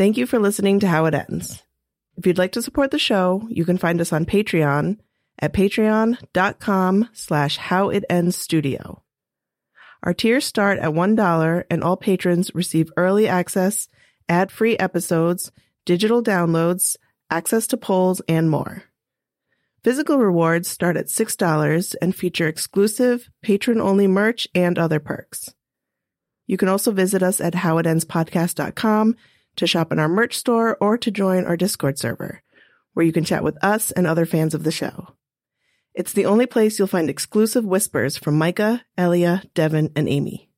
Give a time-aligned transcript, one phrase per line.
[0.00, 1.62] Thank you for listening to How It Ends.
[2.16, 4.96] If you'd like to support the show, you can find us on Patreon
[5.38, 9.02] at patreon.com slash howitendstudio.
[10.02, 13.88] Our tiers start at $1 and all patrons receive early access,
[14.26, 15.52] ad-free episodes,
[15.84, 16.96] digital downloads,
[17.30, 18.84] access to polls, and more.
[19.84, 25.54] Physical rewards start at $6 and feature exclusive, patron-only merch and other perks.
[26.46, 29.16] You can also visit us at howitendspodcast.com
[29.56, 32.42] to shop in our merch store or to join our Discord server,
[32.94, 35.14] where you can chat with us and other fans of the show.
[35.94, 40.48] It's the only place you'll find exclusive whispers from Micah, Elia, Devin, and Aimee.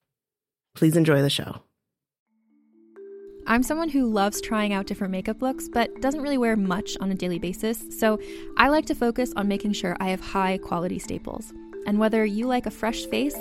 [0.75, 1.63] Please enjoy the show.
[3.47, 7.11] I'm someone who loves trying out different makeup looks, but doesn't really wear much on
[7.11, 8.21] a daily basis, so
[8.57, 11.53] I like to focus on making sure I have high quality staples.
[11.87, 13.37] And whether you like a fresh face,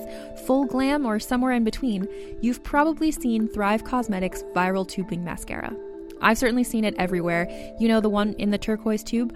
[0.45, 2.07] full glam, or somewhere in between,
[2.41, 5.75] you've probably seen Thrive Causemetics Viral Tubing Mascara.
[6.21, 7.47] I've certainly seen it everywhere.
[7.79, 9.35] You know, the one in the turquoise tube?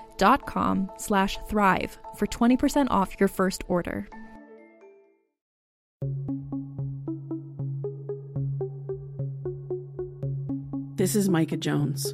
[0.45, 4.07] com slash thrive for 20% off your first order.
[10.95, 12.13] This is Micah Jones.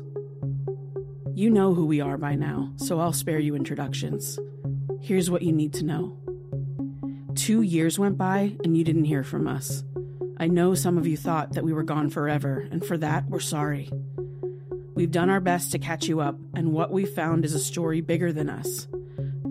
[1.33, 4.39] You know who we are by now, so I'll spare you introductions.
[5.01, 6.17] Here's what you need to know.
[7.35, 9.83] Two years went by and you didn't hear from us.
[10.39, 13.39] I know some of you thought that we were gone forever, and for that, we're
[13.39, 13.91] sorry.
[14.97, 18.01] We've done our best to catch you up, and what we've found is a story
[18.01, 18.87] bigger than us.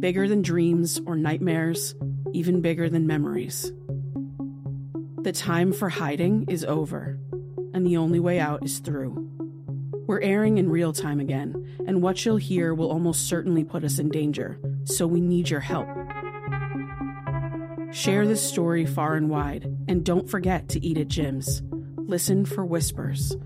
[0.00, 1.94] Bigger than dreams or nightmares,
[2.32, 3.72] even bigger than memories.
[5.22, 7.20] The time for hiding is over,
[7.72, 9.30] and the only way out is through.
[10.08, 14.00] We're airing in real time again, and what you'll hear will almost certainly put us
[14.00, 15.86] in danger, so we need your help.
[17.92, 21.62] Share this story far and wide, and don't forget to eat at gyms.
[22.08, 23.36] Listen for whispers.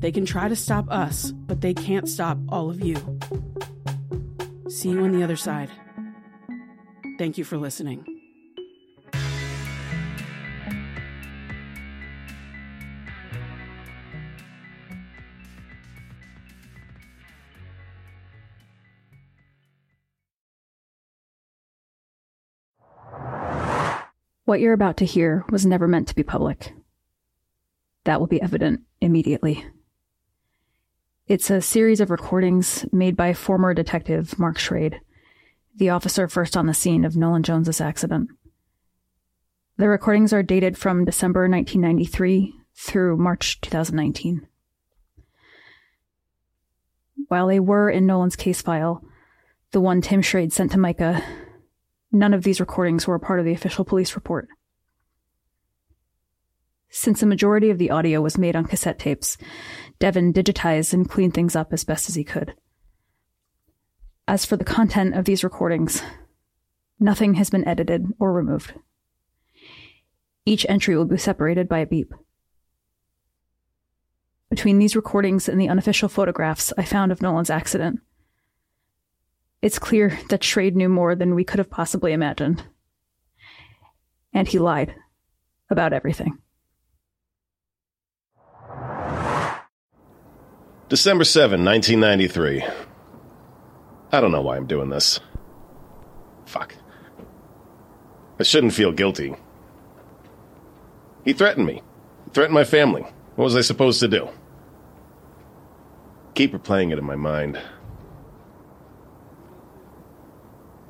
[0.00, 2.96] They can try to stop us, but they can't stop all of you.
[4.68, 5.70] See you on the other side.
[7.18, 8.06] Thank you for listening.
[24.46, 26.72] What you're about to hear was never meant to be public.
[28.04, 29.64] That will be evident immediately.
[31.30, 34.98] It's a series of recordings made by former detective Mark Schrade,
[35.76, 38.30] the officer first on the scene of Nolan Jones's accident.
[39.76, 44.48] The recordings are dated from December 1993 through March 2019.
[47.28, 49.00] While they were in Nolan's case file,
[49.70, 51.22] the one Tim Schrade sent to Micah,
[52.10, 54.48] none of these recordings were part of the official police report.
[56.90, 59.38] Since the majority of the audio was made on cassette tapes,
[60.00, 62.54] Devin digitized and cleaned things up as best as he could.
[64.26, 66.02] As for the content of these recordings,
[66.98, 68.74] nothing has been edited or removed.
[70.44, 72.12] Each entry will be separated by a beep.
[74.48, 78.00] Between these recordings and the unofficial photographs I found of Nolan's accident,
[79.62, 82.64] it's clear that Schrade knew more than we could have possibly imagined.
[84.32, 84.94] And he lied
[85.70, 86.38] about everything.
[90.90, 92.64] December 7, 1993.
[94.10, 95.20] I don't know why I'm doing this.
[96.46, 96.74] Fuck.
[98.40, 99.36] I shouldn't feel guilty.
[101.24, 101.74] He threatened me.
[102.24, 103.02] He threatened my family.
[103.36, 104.30] What was I supposed to do?
[106.34, 107.60] Keep replaying it in my mind.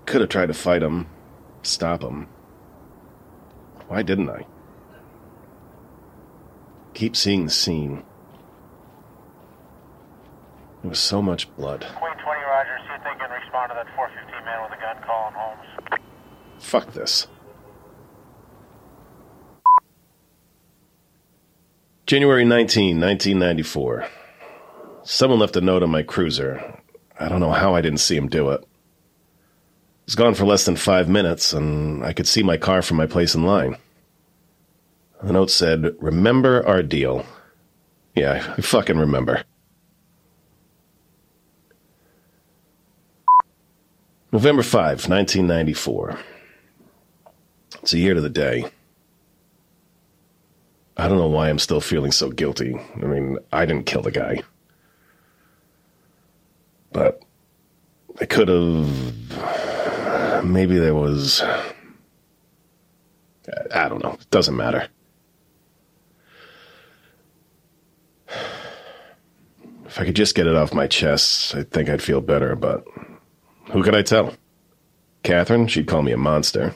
[0.07, 1.09] Could have tried to fight him,
[1.61, 2.27] stop him.
[3.89, 4.47] Why didn't I?
[6.95, 7.99] Keep seeing the scene.
[7.99, 8.07] There was so much blood.
[10.63, 10.69] Queen 20, Roger.
[10.69, 10.70] See if they can respond to that 415
[14.45, 16.01] man with a gun calling Holmes.
[16.59, 17.27] Fuck this.
[22.07, 24.09] January 19, 1994.
[25.03, 26.81] Someone left a note on my cruiser.
[27.19, 28.61] I don't know how I didn't see him do it.
[28.63, 28.67] It
[30.07, 33.07] was gone for less than five minutes, and I could see my car from my
[33.07, 33.77] place in line.
[35.23, 37.27] The note said, Remember our deal.
[38.17, 39.45] Yeah, I fucking remember.
[44.33, 46.19] November 5, 1994.
[47.83, 48.65] It's a year to the day.
[50.97, 52.79] I don't know why I'm still feeling so guilty.
[52.95, 54.43] I mean, I didn't kill the guy.
[56.93, 57.23] But
[58.21, 60.45] I could have.
[60.45, 61.43] Maybe there was.
[63.75, 64.13] I don't know.
[64.21, 64.89] It doesn't matter.
[69.87, 72.85] If I could just get it off my chest, I think I'd feel better, but
[73.73, 74.35] who could I tell?
[75.23, 76.75] Catherine, she'd call me a monster.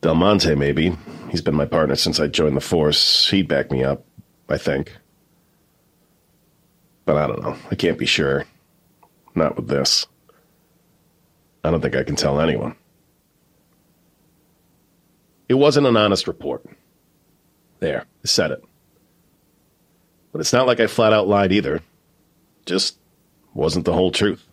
[0.00, 0.96] Del Monte, maybe.
[1.30, 3.28] He's been my partner since I joined the force.
[3.28, 4.04] He'd back me up,
[4.48, 4.96] I think.
[7.04, 7.56] But I don't know.
[7.70, 8.44] I can't be sure.
[9.34, 10.06] Not with this.
[11.64, 12.76] I don't think I can tell anyone.
[15.48, 16.64] It wasn't an honest report.
[17.80, 18.64] There, I said it.
[20.32, 21.80] But it's not like I flat out lied either.
[22.66, 22.98] Just
[23.54, 24.45] wasn't the whole truth.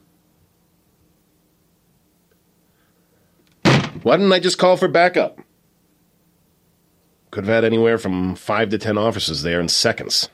[4.04, 5.40] Why didn't I just call for backup?
[7.32, 10.30] Could have had anywhere from five to ten officers there in seconds.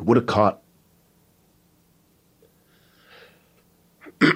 [0.00, 0.60] Would have caught.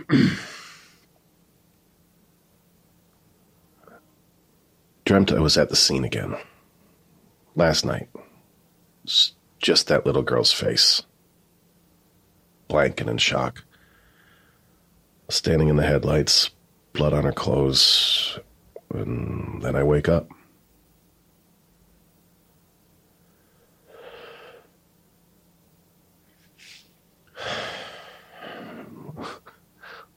[5.04, 6.36] Dreamt I was at the scene again.
[7.54, 8.08] Last night.
[9.04, 11.02] It's just that little girl's face.
[12.68, 13.64] Blank and in shock.
[15.28, 16.50] Standing in the headlights,
[16.96, 18.38] blood on her clothes,
[18.94, 20.28] and then I wake up.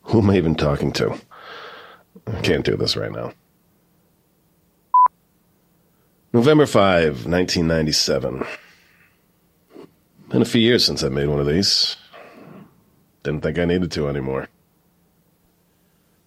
[0.04, 1.20] Who am I even talking to?
[2.26, 3.34] I can't do this right now.
[6.34, 8.46] November 5, 1997.
[10.30, 11.96] Been a few years since I made one of these.
[13.24, 14.48] Didn't think I needed to anymore.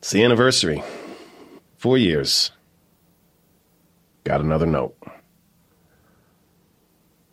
[0.03, 0.83] It's the anniversary.
[1.77, 2.51] Four years.
[4.25, 4.97] Got another note.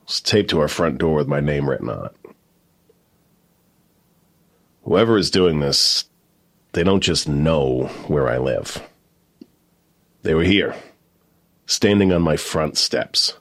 [0.04, 2.36] It's taped to our front door with my name written on it.
[4.84, 6.06] Whoever is doing this,
[6.74, 8.88] they don't just know where I live.
[10.22, 10.76] They were here,
[11.66, 13.34] standing on my front steps.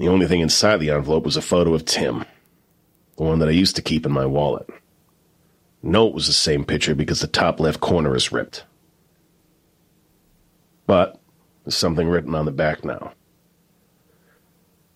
[0.00, 2.24] The only thing inside the envelope was a photo of Tim,
[3.16, 4.68] the one that I used to keep in my wallet.
[5.86, 8.64] No, it was the same picture because the top left corner is ripped.
[10.86, 11.20] But
[11.62, 13.12] there's something written on the back now.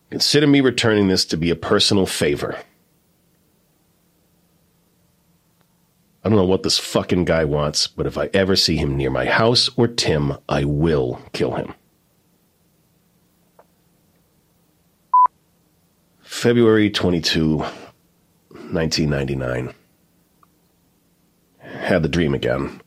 [0.08, 2.56] Consider me returning this to be a personal favor.
[6.24, 9.10] I don't know what this fucking guy wants, but if I ever see him near
[9.10, 11.74] my house or Tim, I will kill him.
[16.22, 19.74] February 22, 1999.
[21.78, 22.80] Had the dream again.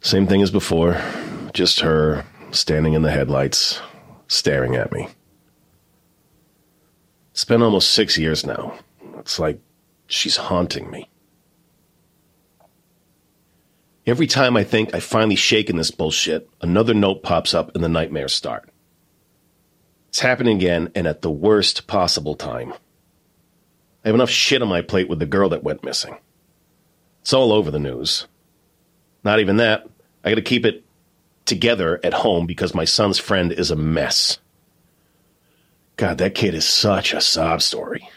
[0.00, 1.00] Same thing as before,
[1.52, 3.80] just her standing in the headlights,
[4.28, 5.08] staring at me.
[7.32, 8.78] It's been almost six years now.
[9.18, 9.60] It's like
[10.06, 11.08] she's haunting me.
[14.06, 17.88] Every time I think I've finally shaken this bullshit, another note pops up and the
[17.88, 18.70] nightmares start.
[20.08, 22.72] It's happening again and at the worst possible time.
[24.04, 26.18] I have enough shit on my plate with the girl that went missing.
[27.24, 28.26] It's all over the news.
[29.24, 29.88] Not even that.
[30.22, 30.84] I gotta keep it
[31.46, 34.36] together at home because my son's friend is a mess.
[35.96, 38.10] God, that kid is such a sob story.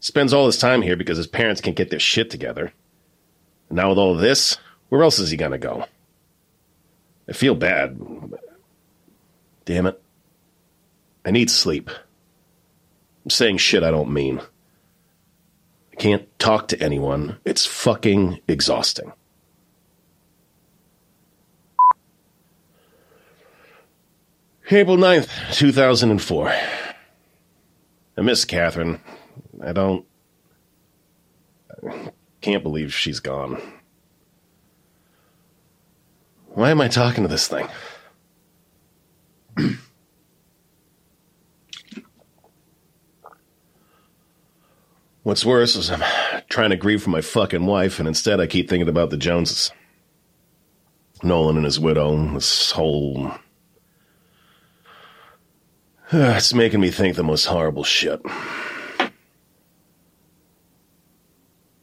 [0.00, 2.70] Spends all his time here because his parents can't get their shit together.
[3.70, 4.58] And now with all of this,
[4.90, 5.86] where else is he gonna go?
[7.26, 7.98] I feel bad.
[9.64, 10.02] Damn it.
[11.24, 11.88] I need sleep.
[13.24, 14.42] I'm saying shit I don't mean.
[15.98, 17.38] Can't talk to anyone.
[17.44, 19.12] It's fucking exhausting.
[24.70, 26.54] April 9th, 2004.
[28.18, 29.00] I miss Catherine.
[29.62, 30.04] I don't.
[31.88, 32.10] I
[32.40, 33.62] can't believe she's gone.
[36.48, 37.68] Why am I talking to this thing?
[45.26, 46.04] What's worse is I'm
[46.48, 49.72] trying to grieve for my fucking wife, and instead I keep thinking about the Joneses.
[51.20, 53.32] Nolan and his widow, this whole.
[56.12, 58.22] it's making me think the most horrible shit.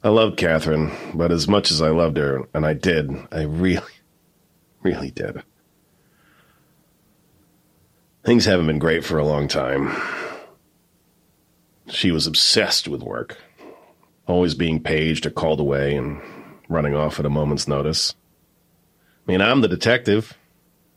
[0.01, 3.81] I loved Catherine, but as much as I loved her, and I did, I really,
[4.83, 5.43] really did.
[8.23, 9.93] Things haven't been great for a long time.
[11.87, 13.37] She was obsessed with work,
[14.27, 16.21] always being paged or called away and
[16.69, 18.15] running off at a moment's notice.
[19.27, 20.37] I mean, I'm the detective.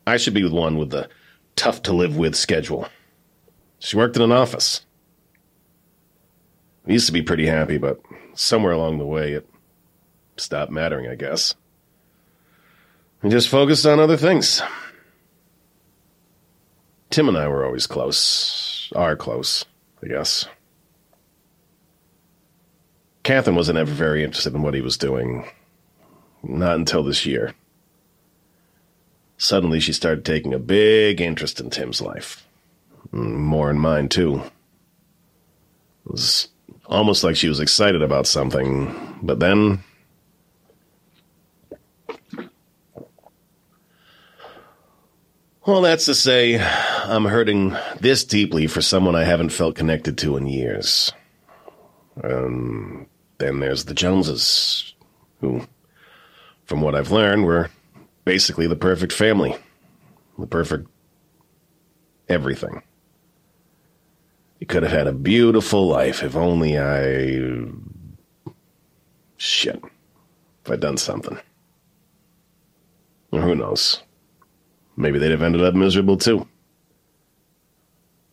[0.06, 1.08] I should be the one with the
[1.56, 2.88] tough to live with schedule.
[3.78, 4.86] She worked in an office.
[6.84, 8.00] We used to be pretty happy, but
[8.34, 9.48] somewhere along the way it
[10.36, 11.54] stopped mattering, I guess.
[13.22, 14.62] We just focused on other things.
[17.10, 18.92] Tim and I were always close.
[18.94, 19.64] Are close,
[20.02, 20.46] I guess.
[23.26, 25.44] Catherine wasn't ever very interested in what he was doing.
[26.44, 27.56] Not until this year.
[29.36, 32.46] Suddenly, she started taking a big interest in Tim's life.
[33.10, 34.36] More in mine, too.
[36.04, 36.46] It was
[36.84, 39.82] almost like she was excited about something, but then.
[45.66, 50.36] Well, that's to say, I'm hurting this deeply for someone I haven't felt connected to
[50.36, 51.10] in years.
[52.22, 54.94] Um, then there's the Joneses,
[55.40, 55.62] who,
[56.64, 57.70] from what I've learned, were
[58.24, 59.56] basically the perfect family.
[60.38, 60.88] The perfect
[62.28, 62.82] everything.
[64.60, 67.70] You could have had a beautiful life if only I.
[69.36, 69.82] Shit.
[70.64, 71.38] If I'd done something.
[73.32, 74.02] Or who knows?
[74.96, 76.46] Maybe they'd have ended up miserable too.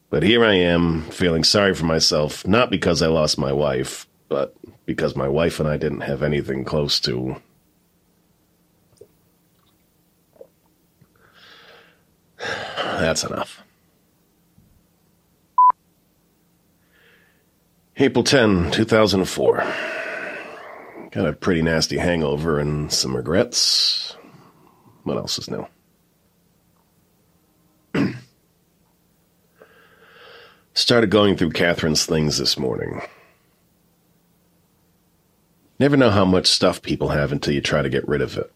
[0.10, 4.55] But here I am, feeling sorry for myself, not because I lost my wife, but
[4.85, 7.37] because my wife and I didn't have anything close to.
[12.37, 13.63] That's enough.
[17.97, 19.63] April 10, 2004.
[21.11, 24.17] Got a pretty nasty hangover and some regrets.
[25.03, 25.67] What else is new?
[30.73, 33.01] Started going through Catherine's things this morning.
[35.83, 38.37] You never know how much stuff people have until you try to get rid of
[38.37, 38.53] it.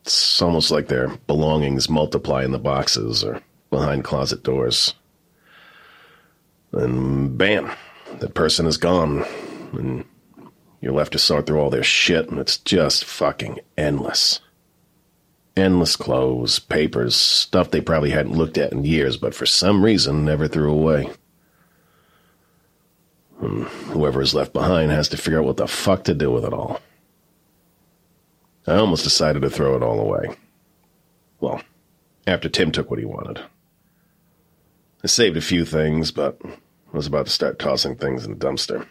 [0.00, 4.94] It's almost like their belongings multiply in the boxes or behind closet doors.
[6.72, 7.70] And bam,
[8.20, 9.26] that person is gone.
[9.74, 10.06] And
[10.80, 14.40] you're left to sort through all their shit, and it's just fucking endless.
[15.58, 20.24] Endless clothes, papers, stuff they probably hadn't looked at in years, but for some reason
[20.24, 21.10] never threw away.
[23.38, 26.52] Whoever is left behind has to figure out what the fuck to do with it
[26.52, 26.80] all.
[28.66, 30.36] I almost decided to throw it all away.
[31.40, 31.60] Well,
[32.26, 33.40] after Tim took what he wanted.
[35.04, 36.56] I saved a few things, but I
[36.92, 38.86] was about to start tossing things in the dumpster.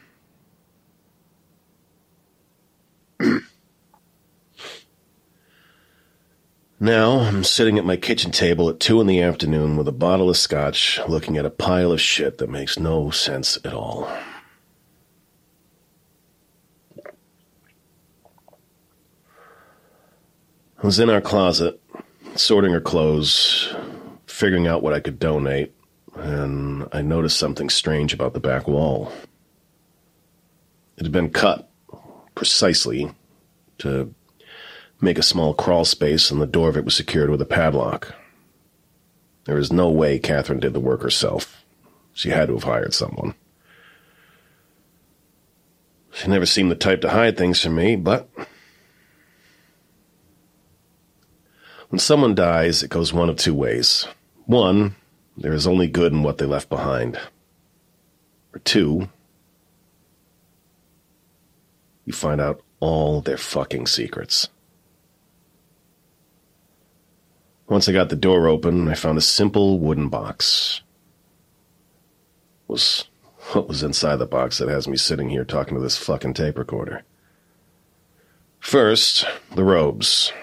[6.79, 10.29] now I'm sitting at my kitchen table at two in the afternoon with a bottle
[10.29, 14.07] of scotch, looking at a pile of shit that makes no sense at all.
[20.85, 21.81] Was in our closet,
[22.35, 23.73] sorting her clothes,
[24.27, 25.73] figuring out what I could donate,
[26.13, 29.11] and I noticed something strange about the back wall.
[30.97, 31.69] It had been cut
[32.35, 33.11] precisely
[33.79, 34.13] to
[35.01, 38.13] make a small crawl space, and the door of it was secured with a padlock.
[39.45, 41.65] There is no way Catherine did the work herself.
[42.13, 43.33] She had to have hired someone.
[46.13, 48.29] She never seemed the type to hide things from me, but
[51.95, 54.05] when someone dies, it goes one of two ways.
[54.47, 54.95] One,
[55.37, 57.17] there is only good in what they left behind.
[58.53, 59.07] Or two,
[62.03, 64.49] you find out all their fucking secrets.
[67.69, 70.81] Once I got the door open, I found a simple wooden box.
[72.67, 73.05] Was
[73.53, 76.57] what was inside the box that has me sitting here talking to this fucking tape
[76.57, 77.03] recorder?
[78.59, 79.25] First,
[79.55, 80.33] the robes.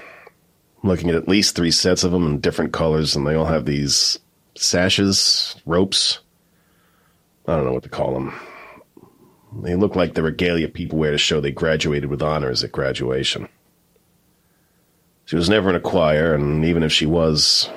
[0.82, 3.64] Looking at at least three sets of them in different colors, and they all have
[3.64, 4.18] these
[4.56, 6.18] sashes, ropes.
[7.46, 8.34] I don't know what to call them.
[9.62, 13.48] They look like the regalia people wear to show they graduated with honors at graduation.
[15.24, 17.68] She was never in a choir, and even if she was,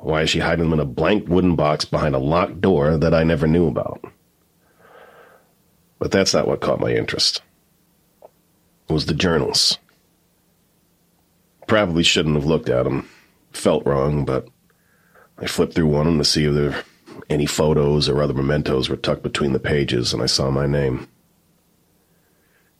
[0.00, 3.14] why is she hiding them in a blank wooden box behind a locked door that
[3.14, 4.04] I never knew about?
[5.98, 7.42] But that's not what caught my interest.
[8.88, 9.78] It was the journals.
[11.68, 13.08] Probably shouldn't have looked at them.
[13.52, 14.48] Felt wrong, but
[15.38, 16.82] I flipped through one of them to see if there
[17.30, 21.08] any photos or other mementos were tucked between the pages, and I saw my name.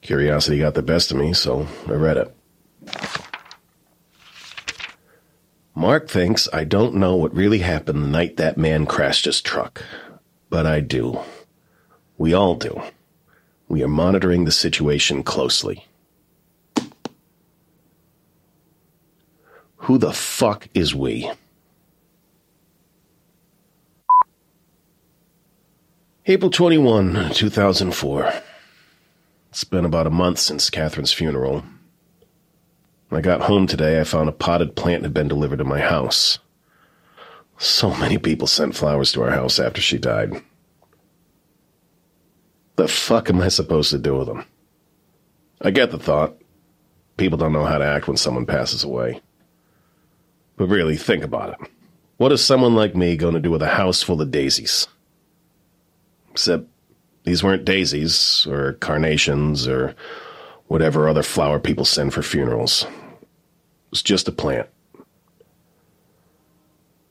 [0.00, 2.34] Curiosity got the best of me, so I read it.
[5.74, 9.84] Mark thinks I don't know what really happened the night that man crashed his truck.
[10.50, 11.20] But I do.
[12.16, 12.82] We all do.
[13.68, 15.86] We are monitoring the situation closely.
[19.88, 21.32] Who the fuck is we?
[26.26, 28.32] April 21, 2004.
[29.48, 31.64] It's been about a month since Catherine's funeral.
[33.08, 35.80] When I got home today, I found a potted plant had been delivered to my
[35.80, 36.38] house.
[37.56, 40.34] So many people sent flowers to our house after she died.
[42.76, 44.44] The fuck am I supposed to do with them?
[45.62, 46.36] I get the thought.
[47.16, 49.22] People don't know how to act when someone passes away.
[50.58, 51.70] But really, think about it.
[52.18, 54.88] What is someone like me going to do with a house full of daisies?
[56.32, 56.66] Except
[57.22, 59.94] these weren't daisies or carnations or
[60.66, 62.84] whatever other flower people send for funerals.
[62.84, 64.68] It was just a plant.
[64.94, 65.04] There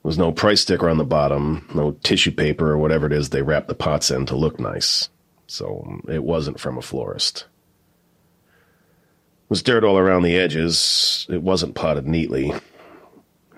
[0.02, 3.42] was no price sticker on the bottom, no tissue paper or whatever it is they
[3.42, 5.08] wrap the pots in to look nice.
[5.46, 7.46] So um, it wasn't from a florist.
[9.44, 11.26] It was dirt all around the edges.
[11.30, 12.52] It wasn't potted neatly.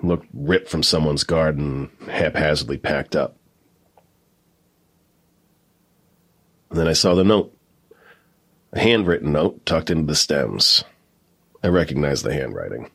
[0.02, 3.36] Looked ripped from someone's garden, haphazardly packed up.
[6.70, 7.54] And then I saw the note.
[8.72, 10.84] A handwritten note tucked into the stems.
[11.62, 12.90] I recognized the handwriting.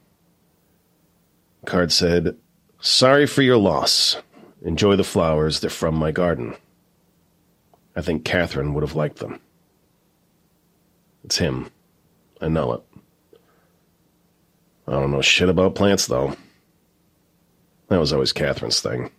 [1.62, 2.38] The card said,
[2.80, 4.18] Sorry for your loss.
[4.64, 5.60] Enjoy the flowers.
[5.60, 6.56] They're from my garden.
[7.96, 9.39] I think Catherine would have liked them.
[11.24, 11.70] It's him.
[12.41, 12.84] I know it.
[14.88, 16.36] I don't know shit about plants, though.
[17.88, 19.12] That was always Catherine's thing.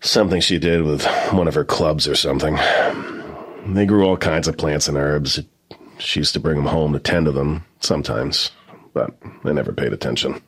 [0.00, 2.58] Something she did with one of her clubs or something.
[3.66, 5.40] They grew all kinds of plants and herbs.
[5.98, 8.50] She used to bring them home to tend to them, sometimes,
[8.92, 10.40] but I never paid attention.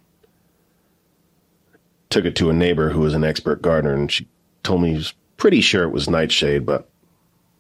[2.11, 4.29] Took it to a neighbor who was an expert gardener, and she
[4.63, 6.89] told me she was pretty sure it was nightshade, but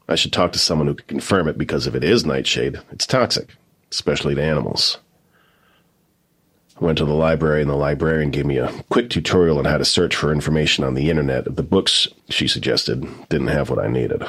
[0.09, 3.07] I should talk to someone who could confirm it because if it is nightshade, it's
[3.07, 3.57] toxic,
[3.90, 4.99] especially to animals.
[6.81, 9.85] Went to the library, and the librarian gave me a quick tutorial on how to
[9.85, 11.57] search for information on the internet.
[11.57, 14.23] The books she suggested didn't have what I needed.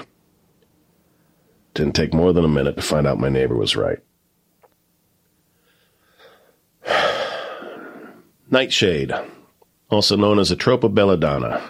[1.75, 3.99] Didn't take more than a minute to find out my neighbor was right.
[8.49, 9.13] Nightshade,
[9.91, 11.61] also known as Atropa belladonna,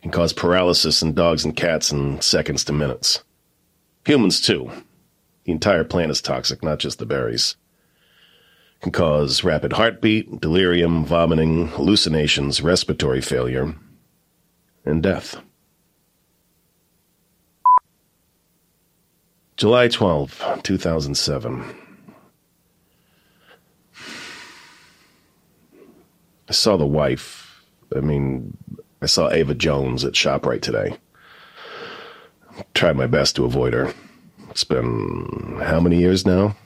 [0.00, 3.22] can cause paralysis in dogs and cats in seconds to minutes.
[4.06, 4.70] Humans, too.
[5.44, 7.56] The entire plant is toxic, not just the berries
[8.80, 13.74] can cause rapid heartbeat, delirium, vomiting, hallucinations, respiratory failure,
[14.84, 15.40] and death.
[19.56, 21.64] July 12, 2007.
[26.48, 27.64] I saw the wife.
[27.94, 28.56] I mean,
[29.02, 30.96] I saw Ava Jones at ShopRite today.
[32.74, 33.92] Tried my best to avoid her.
[34.50, 36.56] It's been how many years now?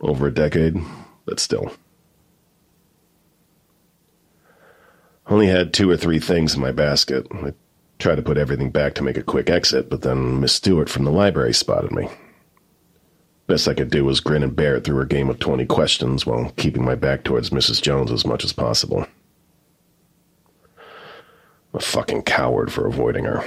[0.00, 0.76] Over a decade
[1.24, 1.72] but still.
[5.26, 7.26] Only had two or three things in my basket.
[7.32, 7.54] I
[7.98, 11.04] tried to put everything back to make a quick exit, but then Miss Stewart from
[11.04, 12.08] the library spotted me.
[13.46, 16.24] Best I could do was grin and bear it through her game of 20 questions
[16.24, 17.80] while keeping my back towards Mrs.
[17.80, 19.06] Jones as much as possible.
[21.74, 23.44] A fucking coward for avoiding her.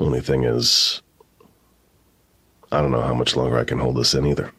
[0.00, 1.02] Only thing is,
[2.70, 4.52] I don't know how much longer I can hold this in either.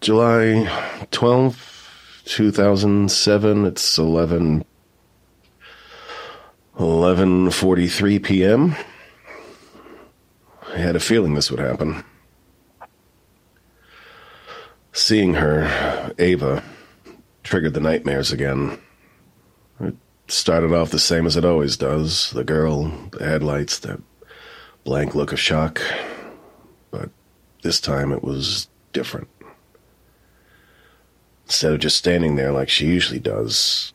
[0.00, 3.64] July 12, 2007.
[3.64, 4.64] It's 11
[6.78, 8.74] 11:43 p.m.
[10.72, 12.04] I had a feeling this would happen.
[14.92, 16.62] Seeing her, Ava,
[17.42, 18.78] triggered the nightmares again
[20.26, 24.00] started off the same as it always does the girl, the headlights, that
[24.84, 25.80] blank look of shock.
[26.90, 27.10] But
[27.62, 29.28] this time it was different.
[31.46, 33.92] Instead of just standing there like she usually does,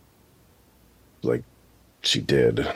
[1.24, 1.44] like
[2.02, 2.68] she did,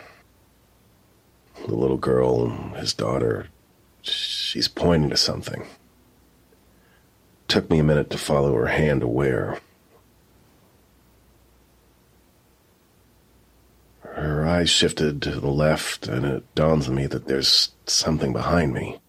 [1.65, 3.47] The little girl, his daughter,
[4.01, 5.65] she's pointing to something.
[7.47, 9.59] Took me a minute to follow her hand to where.
[14.15, 18.73] Her eyes shifted to the left, and it dawns on me that there's something behind
[18.73, 18.99] me.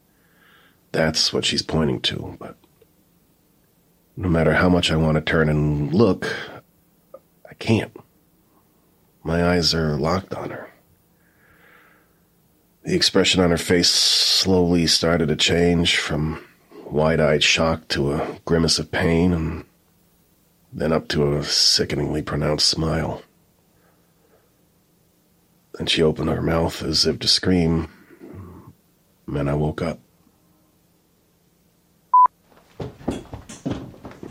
[0.92, 2.56] That's what she's pointing to, but
[4.16, 6.34] no matter how much I want to turn and look,
[7.48, 7.94] I can't.
[9.22, 10.72] My eyes are locked on her.
[12.84, 16.44] The expression on her face slowly started to change from
[16.86, 19.64] wide eyed shock to a grimace of pain, and
[20.72, 23.22] then up to a sickeningly pronounced smile.
[25.74, 27.88] Then she opened her mouth as if to scream,
[29.26, 29.98] and I woke up.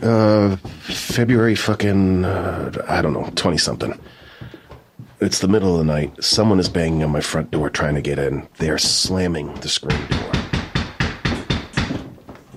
[0.02, 3.98] Uh, February fucking, uh, I don't know, 20 something.
[5.20, 6.22] It's the middle of the night.
[6.22, 8.48] Someone is banging on my front door trying to get in.
[8.58, 10.32] They are slamming the screen door.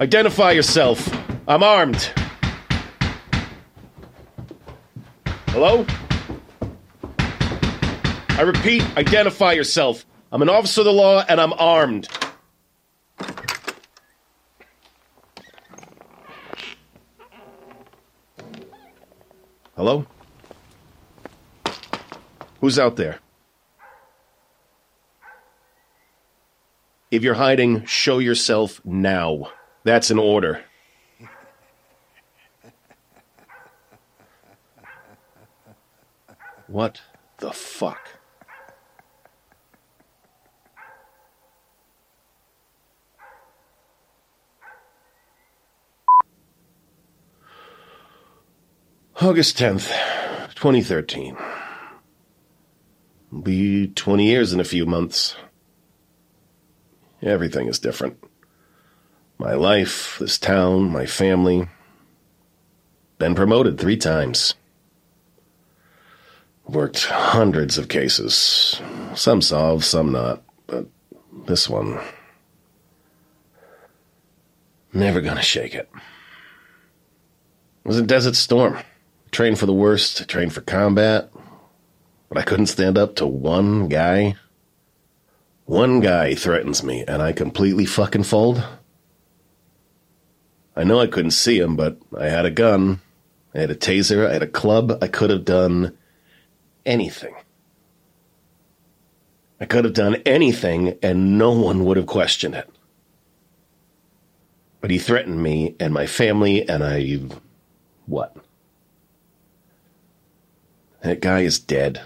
[0.01, 1.09] Identify yourself.
[1.47, 2.11] I'm armed.
[5.47, 5.85] Hello?
[8.37, 10.05] I repeat, identify yourself.
[10.31, 12.07] I'm an officer of the law and I'm armed.
[19.75, 20.05] Hello?
[22.61, 23.17] Who's out there?
[27.09, 29.51] If you're hiding, show yourself now.
[29.83, 30.63] That's an order.
[36.67, 37.01] What
[37.39, 38.16] the fuck?
[49.19, 49.87] August 10th,
[50.53, 51.35] 2013.
[53.31, 55.35] It'll be 20 years in a few months.
[57.23, 58.23] Everything is different.
[59.39, 61.67] My life, this town, my family.
[63.17, 64.53] Been promoted three times.
[66.67, 68.79] Worked hundreds of cases.
[69.15, 70.43] Some solved, some not.
[70.67, 70.85] But
[71.47, 71.99] this one.
[74.93, 75.89] Never gonna shake it.
[75.95, 78.77] It was a desert storm.
[79.31, 81.31] Trained for the worst, trained for combat.
[82.29, 84.35] But I couldn't stand up to one guy.
[85.65, 88.63] One guy threatens me, and I completely fucking fold.
[90.75, 93.01] I know I couldn't see him, but I had a gun.
[93.53, 94.27] I had a taser.
[94.27, 94.97] I had a club.
[95.01, 95.97] I could have done
[96.85, 97.35] anything.
[99.59, 102.69] I could have done anything, and no one would have questioned it.
[104.79, 107.19] But he threatened me and my family, and I.
[108.05, 108.37] What?
[111.01, 112.01] That guy is dead.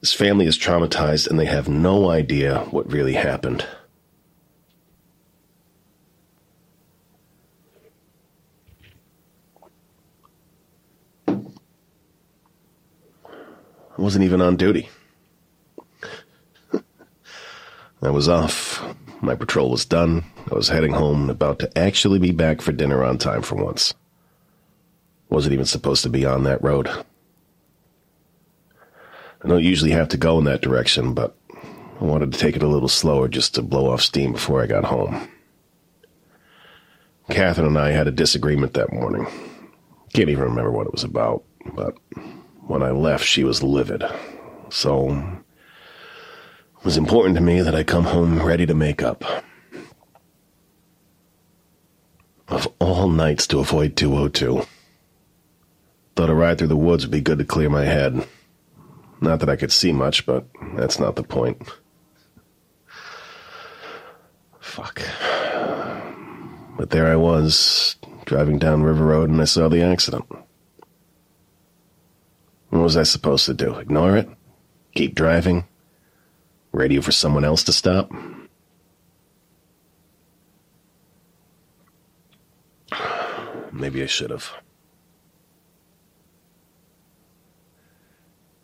[0.00, 3.66] His family is traumatized and they have no idea what really happened.
[11.26, 11.36] I
[13.96, 14.88] wasn't even on duty.
[18.02, 18.84] I was off.
[19.20, 20.24] My patrol was done.
[20.50, 23.94] I was heading home about to actually be back for dinner on time for once.
[25.28, 26.88] Wasn't even supposed to be on that road.
[29.42, 31.36] I don't usually have to go in that direction, but
[32.00, 34.66] I wanted to take it a little slower just to blow off steam before I
[34.66, 35.28] got home.
[37.30, 39.26] Catherine and I had a disagreement that morning.
[40.14, 41.96] Can't even remember what it was about, but
[42.66, 44.02] when I left, she was livid.
[44.70, 49.24] So it was important to me that I come home ready to make up.
[52.48, 54.66] Of all nights to avoid 202.
[56.16, 58.26] Thought a ride through the woods would be good to clear my head.
[59.20, 61.60] Not that I could see much, but that's not the point.
[64.60, 65.02] Fuck.
[66.76, 70.24] But there I was, driving down River Road, and I saw the accident.
[72.70, 73.74] What was I supposed to do?
[73.74, 74.28] Ignore it?
[74.94, 75.64] Keep driving?
[76.70, 78.12] Radio for someone else to stop?
[83.72, 84.52] Maybe I should have.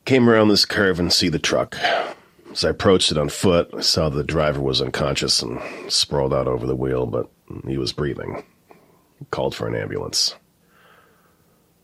[0.05, 1.79] Came around this curve and see the truck.
[2.53, 5.59] As I approached it on foot, I saw the driver was unconscious and
[5.91, 7.31] sprawled out over the wheel, but
[7.67, 8.45] he was breathing.
[9.31, 10.35] Called for an ambulance.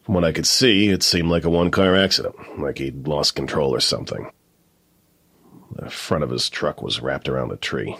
[0.02, 3.34] From what I could see, it seemed like a one car accident, like he'd lost
[3.34, 4.30] control or something.
[5.76, 7.96] The front of his truck was wrapped around a tree.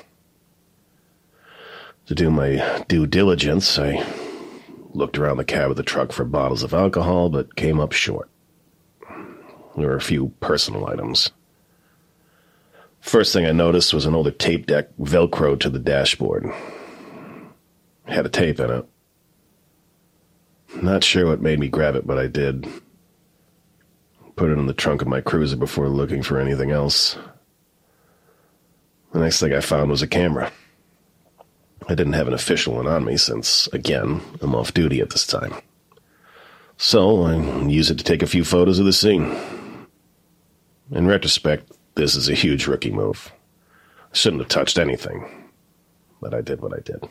[2.06, 4.04] To do my due diligence, I
[4.92, 8.28] looked around the cab of the truck for bottles of alcohol, but came up short.
[9.76, 11.30] There were a few personal items.
[13.00, 16.52] First thing I noticed was an older tape deck velcroed to the dashboard.
[18.04, 18.86] Had a tape in it.
[20.82, 22.66] Not sure what made me grab it, but I did.
[24.36, 27.16] Put it in the trunk of my cruiser before looking for anything else.
[29.12, 30.52] The next thing I found was a camera.
[31.88, 35.26] I didn't have an official one on me since, again, I'm off duty at this
[35.26, 35.54] time.
[36.76, 39.36] So I used it to take a few photos of the scene.
[40.92, 43.32] In retrospect, this is a huge rookie move.
[44.12, 45.24] I shouldn't have touched anything,
[46.20, 47.08] but I did what I did.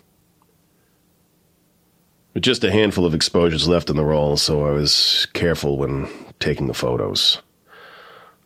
[2.33, 6.09] With just a handful of exposures left in the roll, so I was careful when
[6.39, 7.41] taking the photos.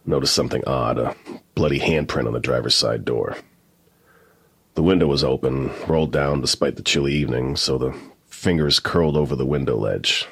[0.05, 1.15] Noticed something odd a
[1.55, 3.35] bloody handprint on the driver's side door.
[4.75, 7.95] The window was open, rolled down despite the chilly evening, so the
[8.27, 10.27] fingers curled over the window ledge,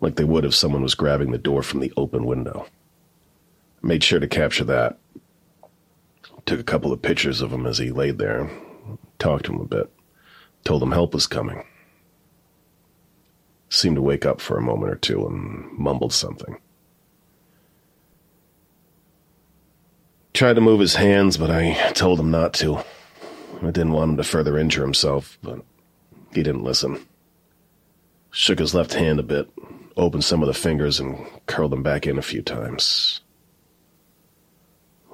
[0.00, 2.66] like they would if someone was grabbing the door from the open window.
[3.82, 4.98] Made sure to capture that.
[6.46, 8.50] Took a couple of pictures of him as he laid there,
[9.18, 9.90] talked to him a bit,
[10.64, 11.64] told him help was coming.
[13.68, 16.58] Seemed to wake up for a moment or two and mumbled something.
[20.34, 22.78] Tried to move his hands, but I told him not to.
[23.62, 25.62] I didn't want him to further injure himself, but
[26.34, 27.06] he didn't listen.
[28.30, 29.50] Shook his left hand a bit,
[29.96, 33.20] opened some of the fingers, and curled them back in a few times.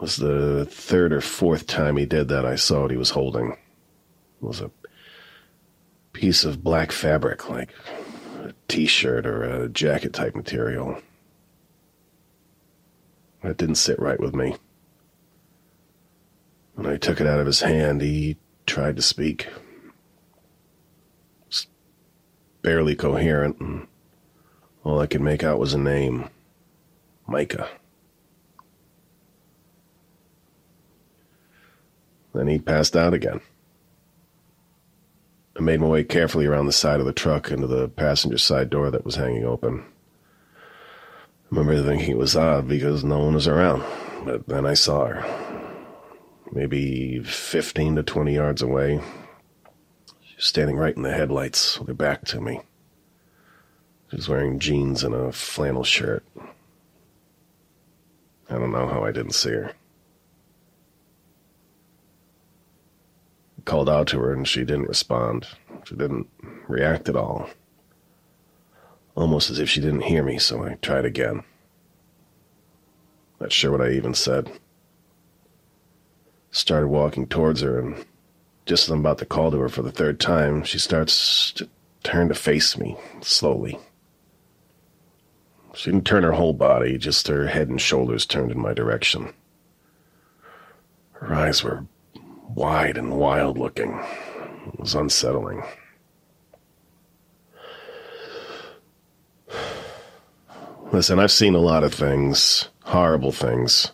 [0.01, 3.53] Was the third or fourth time he did that I saw what he was holding.
[3.53, 3.59] It
[4.41, 4.71] was a
[6.13, 7.71] piece of black fabric, like
[8.45, 11.01] a t-shirt or a jacket type material.
[13.43, 14.57] That didn't sit right with me.
[16.75, 19.49] When I took it out of his hand, he tried to speak.
[21.47, 21.69] Was
[22.61, 23.87] barely coherent, and
[24.85, 26.29] all I could make out was a name
[27.27, 27.71] Micah.
[32.37, 33.41] Then he passed out again.
[35.57, 38.69] I made my way carefully around the side of the truck into the passenger side
[38.69, 39.87] door that was hanging open.
[40.55, 43.85] I remember thinking it was odd because no one was around,
[44.27, 45.25] but then I saw her
[46.53, 49.01] maybe 15 to 20 yards away.
[50.23, 52.61] She was standing right in the headlights with her back to me.
[54.11, 56.23] She was wearing jeans and a flannel shirt.
[58.51, 59.73] I don't know how I didn't see her.
[63.67, 65.47] Called out to her and she didn't respond.
[65.85, 66.29] She didn't
[66.67, 67.51] react at all.
[69.15, 71.45] Almost as if she didn't hear me, so I tried again.
[73.39, 74.51] Not sure what I even said
[76.57, 78.05] started walking towards her, and
[78.65, 81.69] just as I'm about to call to her for the third time, she starts to
[82.03, 83.79] turn to face me slowly.
[85.75, 89.35] She didn't turn her whole body, just her head and shoulders turned in my direction.
[91.13, 91.85] Her eyes were
[92.55, 93.99] wide and wild looking.
[94.73, 95.63] It was unsettling.
[100.93, 103.93] Listen, I've seen a lot of things, horrible things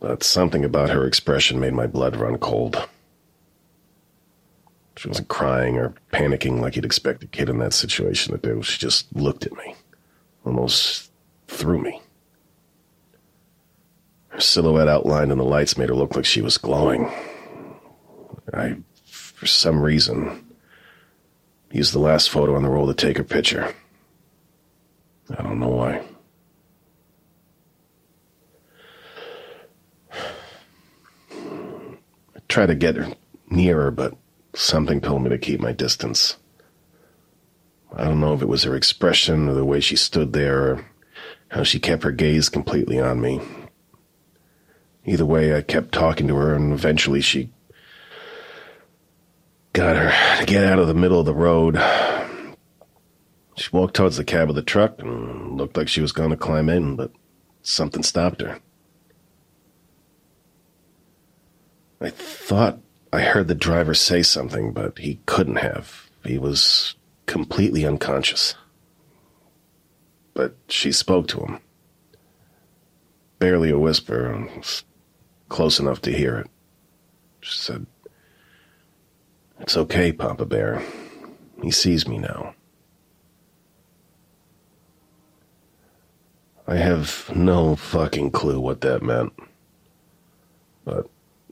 [0.00, 2.88] but something about her expression made my blood run cold.
[4.96, 8.62] She wasn't crying or panicking like you'd expect a kid in that situation to do.
[8.62, 9.74] She just looked at me,
[10.44, 11.10] almost
[11.48, 12.00] through me.
[14.36, 17.10] Her silhouette outlined in the lights made her look like she was glowing.
[18.52, 20.46] I, for some reason,
[21.72, 23.74] used the last photo on the roll to take her picture.
[25.30, 26.02] I don't know why.
[32.46, 33.14] try to get her
[33.48, 34.14] nearer, but
[34.54, 36.36] something told me to keep my distance.
[37.94, 40.86] I don't know if it was her expression or the way she stood there or
[41.48, 43.40] how she kept her gaze completely on me.
[45.06, 47.50] Either way, I kept talking to her, and eventually she
[49.72, 51.80] got her to get out of the middle of the road.
[53.56, 56.36] She walked towards the cab of the truck and looked like she was going to
[56.36, 57.12] climb in, but
[57.62, 58.58] something stopped her.
[62.00, 62.80] I thought
[63.12, 66.10] I heard the driver say something, but he couldn't have.
[66.24, 68.54] He was completely unconscious.
[70.34, 71.60] But she spoke to him.
[73.38, 74.48] Barely a whisper,
[75.48, 76.48] close enough to hear it.
[77.40, 77.86] She said,
[79.60, 80.82] It's okay, Papa Bear.
[81.62, 82.54] He sees me now.
[86.66, 89.32] I have no fucking clue what that meant.
[90.84, 91.08] But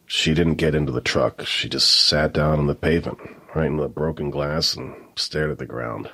[0.06, 1.46] she didn't get into the truck.
[1.46, 3.18] She just sat down on the pavement,
[3.54, 6.10] right in the broken glass, and stared at the ground.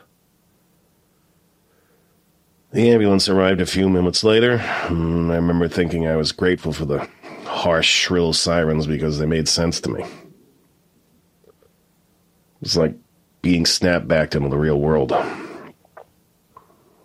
[2.73, 4.53] The ambulance arrived a few minutes later,
[4.89, 7.09] and I remember thinking I was grateful for the
[7.51, 10.03] harsh, shrill sirens because they made sense to me.
[10.03, 10.09] It
[12.61, 12.95] was like
[13.43, 15.13] being snapped back into the real world.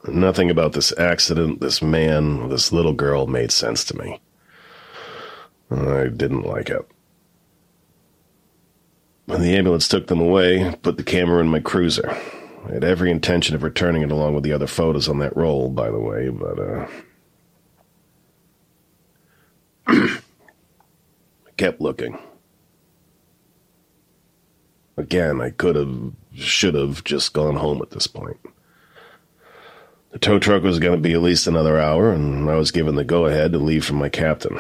[0.08, 4.20] Nothing about this accident, this man, this little girl made sense to me.
[5.72, 6.88] I didn't like it.
[9.26, 12.08] When the ambulance took them away, put the camera in my cruiser.
[12.68, 15.70] I had every intention of returning it along with the other photos on that roll,
[15.70, 16.88] by the way, but, uh.
[21.58, 22.18] Kept looking.
[24.98, 28.38] Again, I could have, should have just gone home at this point.
[30.12, 32.96] The tow truck was going to be at least another hour, and I was given
[32.96, 34.58] the go ahead to leave from my captain.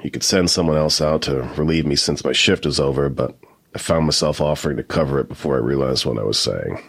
[0.00, 3.38] He could send someone else out to relieve me since my shift was over, but
[3.74, 6.82] I found myself offering to cover it before I realized what I was saying.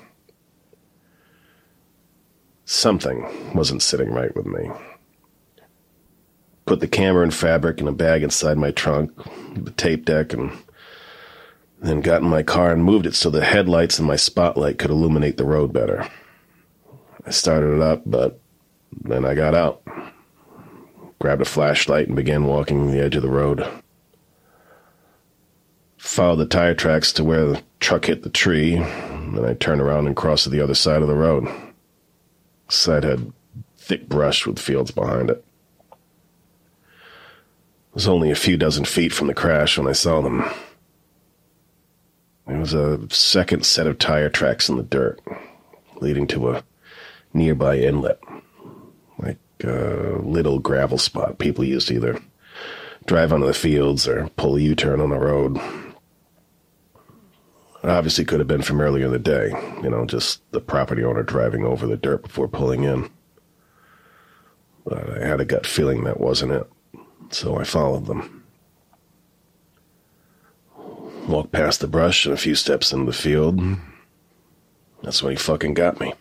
[2.65, 4.72] Something wasn't sitting right with me.
[6.65, 9.12] Put the camera and fabric in a bag inside my trunk,
[9.56, 10.52] the tape deck, and
[11.82, 14.89] then got in my car and moved it so the headlights and my spotlight could
[14.89, 16.08] illuminate the road better.
[17.26, 18.39] I started it up, but
[19.02, 19.84] then I got out,
[21.19, 23.67] grabbed a flashlight, and began walking the edge of the road.
[25.97, 30.08] Followed the tire tracks to where the truck hit the tree, then I turned around
[30.08, 31.47] and crossed to the other side of the road.
[32.69, 33.34] Side had
[33.78, 35.43] thick brush with fields behind it.
[37.93, 40.43] Was only a few dozen feet from the crash when I saw them.
[42.47, 45.21] There was a second set of tire tracks in the dirt,
[46.01, 46.63] leading to a
[47.34, 48.19] nearby inlet,
[49.19, 52.19] like a little gravel spot people used to either
[53.06, 55.58] drive onto the fields or pull a U turn on the road.
[57.84, 59.49] It obviously could have been from earlier in the day,
[59.84, 63.10] you know, just the property owner driving over the dirt before pulling in.
[64.86, 66.69] But I had a gut feeling that wasn't it,
[67.34, 68.43] so I followed them.
[71.28, 73.60] Walked past the brush and a few steps into the field.
[75.02, 76.13] That's when he fucking got me.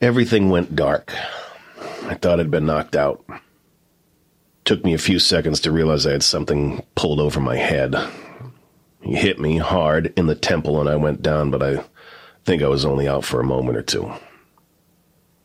[0.00, 1.12] Everything went dark.
[2.04, 3.24] I thought I'd been knocked out.
[4.64, 7.96] Took me a few seconds to realize I had something pulled over my head.
[9.00, 11.84] He hit me hard in the temple and I went down, but I
[12.44, 14.12] think I was only out for a moment or two.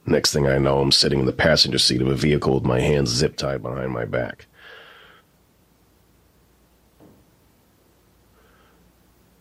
[0.06, 2.82] Next thing I know, I'm sitting in the passenger seat of a vehicle with my
[2.82, 4.48] hands zip tied behind my back.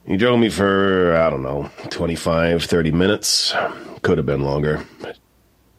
[0.07, 3.55] He drove me for, I don't know, 25, 30 minutes.
[4.03, 4.85] Could have been longer.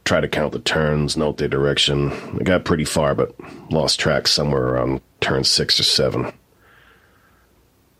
[0.05, 2.11] Try to count the turns, note their direction.
[2.39, 3.35] I got pretty far, but
[3.69, 6.33] lost track somewhere around turn six or seven.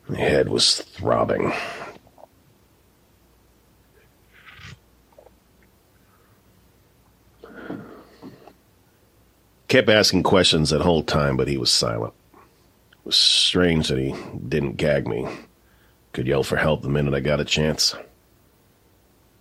[0.08, 1.54] My head was throbbing.
[9.68, 12.13] Kept asking questions that whole time, but he was silent.
[12.34, 14.13] It was strange that he
[14.48, 15.28] didn't gag me.
[16.12, 17.96] Could yell for help the minute I got a chance.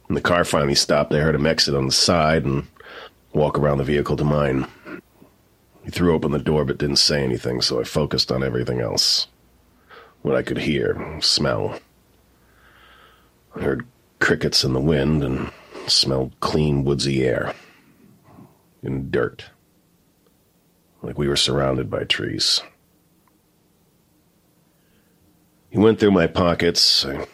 [0.07, 2.67] When the car finally stopped, I heard him exit on the side and
[3.35, 4.67] walk around the vehicle to mine.
[5.85, 9.27] He threw open the door but didn't say anything, so I focused on everything else.
[10.23, 11.81] What I could hear, smell.
[13.55, 13.87] I heard
[14.21, 15.51] crickets in the wind and
[15.89, 17.55] smelled clean, woodsy air.
[18.83, 19.47] And dirt.
[21.03, 22.63] Like we were surrounded by trees.
[25.71, 27.05] He went through my pockets.
[27.05, 27.27] I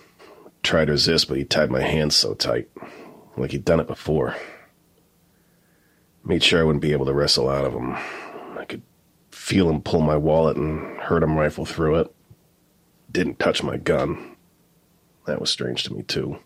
[0.62, 2.68] tried to resist, but he tied my hands so tight,
[3.36, 4.36] like he'd done it before.
[6.24, 7.96] Made sure I wouldn't be able to wrestle out of him.
[8.56, 8.82] I could
[9.30, 12.14] feel him pull my wallet and heard him rifle through it.
[13.10, 14.36] Didn't touch my gun.
[15.26, 16.38] That was strange to me, too.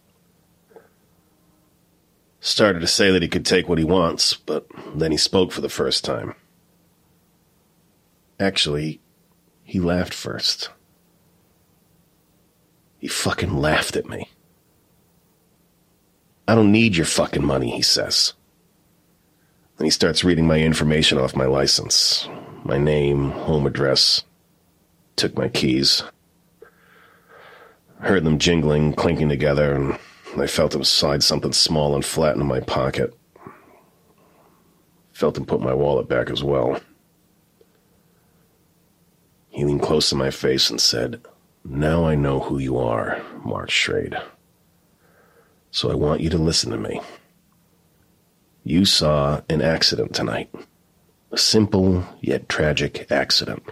[2.40, 5.60] Started to say that he could take what he wants, but then he spoke for
[5.60, 6.34] the first time.
[8.40, 9.00] Actually,
[9.62, 10.70] he laughed first.
[12.98, 14.28] He fucking laughed at me.
[16.48, 18.34] I don't need your fucking money, he says.
[19.76, 22.28] Then he starts reading my information off my license
[22.64, 24.24] my name, home address.
[25.16, 26.02] Took my keys.
[28.02, 29.96] Heard them jingling, clinking together, and
[30.36, 33.14] I felt him slide something small and flat into my pocket.
[35.12, 36.80] Felt him put my wallet back as well.
[39.50, 41.22] He leaned close to my face and said,
[41.64, 44.20] Now I know who you are, Mark Schrade.
[45.70, 47.00] So I want you to listen to me.
[48.64, 50.52] You saw an accident tonight.
[51.30, 53.62] A simple yet tragic accident.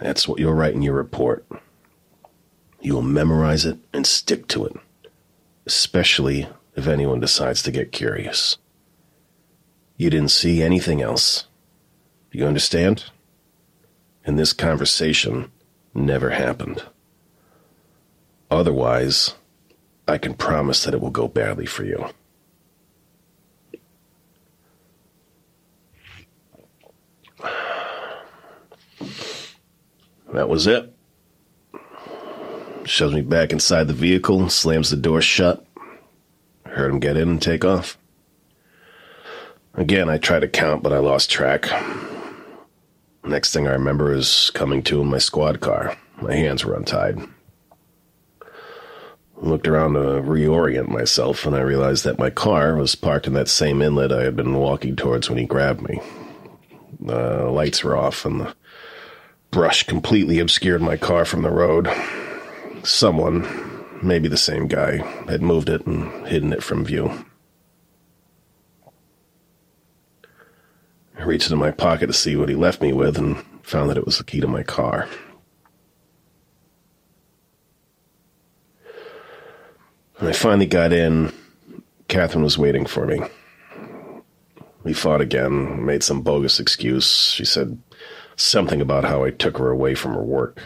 [0.00, 1.46] That's what you'll write in your report.
[2.82, 4.76] You will memorize it and stick to it.
[5.66, 8.56] especially if anyone decides to get curious.
[9.96, 11.46] You didn't see anything else.
[12.32, 13.04] You understand?
[14.24, 15.52] And this conversation
[15.94, 16.82] never happened.
[18.50, 19.34] Otherwise,
[20.08, 22.06] I can promise that it will go badly for you.
[30.32, 30.91] That was it.
[32.84, 35.64] Shoves me back inside the vehicle, slams the door shut.
[36.66, 37.96] Heard him get in and take off.
[39.74, 41.70] Again, I tried to count, but I lost track.
[43.24, 45.96] Next thing I remember is coming to in my squad car.
[46.20, 47.20] My hands were untied.
[49.36, 53.48] looked around to reorient myself, and I realized that my car was parked in that
[53.48, 56.00] same inlet I had been walking towards when he grabbed me.
[57.00, 58.54] The lights were off, and the
[59.50, 61.88] brush completely obscured my car from the road.
[62.84, 63.46] Someone,
[64.02, 64.96] maybe the same guy,
[65.28, 67.24] had moved it and hidden it from view.
[71.16, 73.96] I reached into my pocket to see what he left me with and found that
[73.96, 75.08] it was the key to my car.
[80.16, 81.32] When I finally got in,
[82.08, 83.20] Catherine was waiting for me.
[84.82, 87.30] We fought again, made some bogus excuse.
[87.32, 87.80] She said
[88.34, 90.60] something about how I took her away from her work.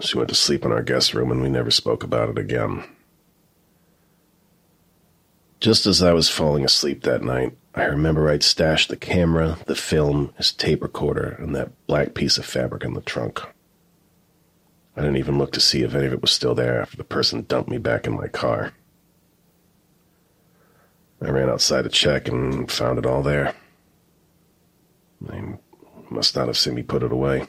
[0.00, 2.84] She went to sleep in our guest room and we never spoke about it again.
[5.58, 9.74] Just as I was falling asleep that night, I remember I'd stashed the camera, the
[9.74, 13.40] film, his tape recorder, and that black piece of fabric in the trunk.
[14.96, 17.04] I didn't even look to see if any of it was still there after the
[17.04, 18.72] person dumped me back in my car.
[21.20, 23.54] I ran outside to check and found it all there.
[25.20, 25.42] They
[26.10, 27.46] must not have seen me put it away.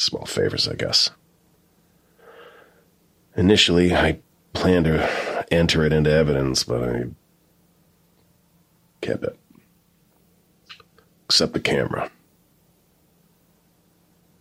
[0.00, 1.10] Small favors, I guess.
[3.36, 4.20] Initially, I
[4.54, 7.04] planned to enter it into evidence, but I
[9.02, 9.38] kept it.
[11.26, 12.10] Except the camera.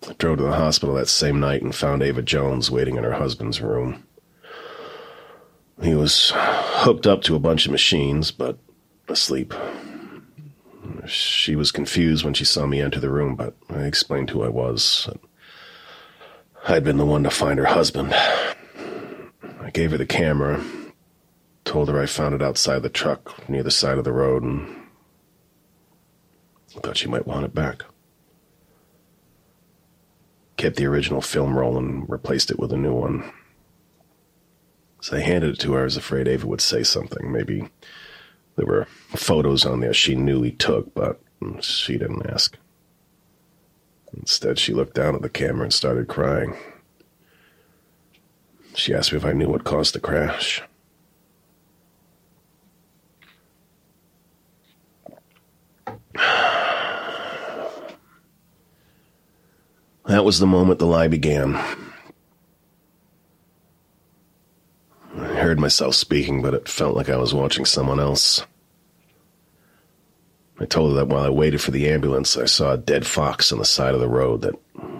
[0.08, 3.16] I drove to the hospital that same night and found Ava Jones waiting in her
[3.16, 4.06] husband's room.
[5.82, 8.58] He was hooked up to a bunch of machines, but
[9.10, 9.54] asleep.
[11.06, 14.48] She was confused when she saw me enter the room, but I explained who I
[14.48, 15.10] was.
[16.70, 18.14] I'd been the one to find her husband.
[18.14, 20.64] I gave her the camera,
[21.66, 24.68] told her I found it outside the truck near the side of the road, and
[26.70, 27.86] thought she might want it back.
[30.58, 33.34] Kept the original film roll and replaced it with a new one.
[35.02, 37.32] As I handed it to her, I was afraid Ava would say something.
[37.32, 37.68] Maybe
[38.58, 41.20] there were photos on there she knew he took, but
[41.62, 42.60] she didn't ask.
[44.18, 46.56] Instead, she looked down at the camera and started crying.
[48.76, 50.62] She asked me if I knew what caused the crash.
[60.06, 61.56] That was the moment the lie began.
[65.16, 68.44] I heard myself speaking, but it felt like I was watching someone else.
[70.60, 73.52] I told her that while I waited for the ambulance, I saw a dead fox
[73.52, 74.56] on the side of the road that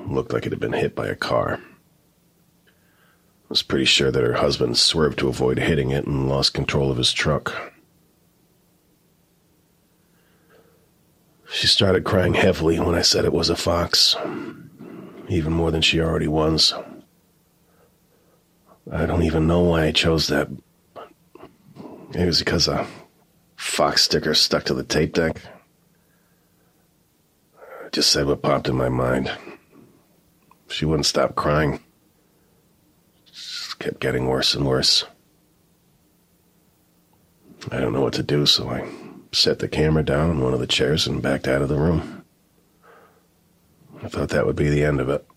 [0.08, 1.60] looked like it had been hit by a car.
[2.68, 6.92] I was pretty sure that her husband swerved to avoid hitting it and lost control
[6.92, 7.74] of his truck.
[11.52, 14.16] She started crying heavily when I said it was a fox,
[15.28, 16.74] even more than she already was.
[18.92, 20.48] I don't even know why I chose that.
[22.14, 22.88] It was because a
[23.60, 25.42] fox sticker stuck to the tape deck.
[27.86, 29.30] I just said what popped in my mind.
[30.70, 31.82] She wouldn't stop crying.
[33.26, 35.04] Just kept getting worse and worse.
[37.70, 38.88] I don't know what to do, so I
[39.34, 42.24] set the camera down on one of the chairs and backed out of the room.
[44.02, 45.28] I thought that would be the end of it.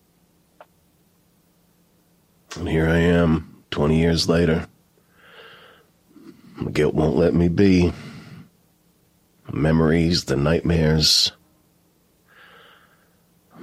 [2.55, 4.67] And here I am, 20 years later.
[6.71, 7.91] Guilt won't let me be.
[9.53, 11.31] Memories, the nightmares.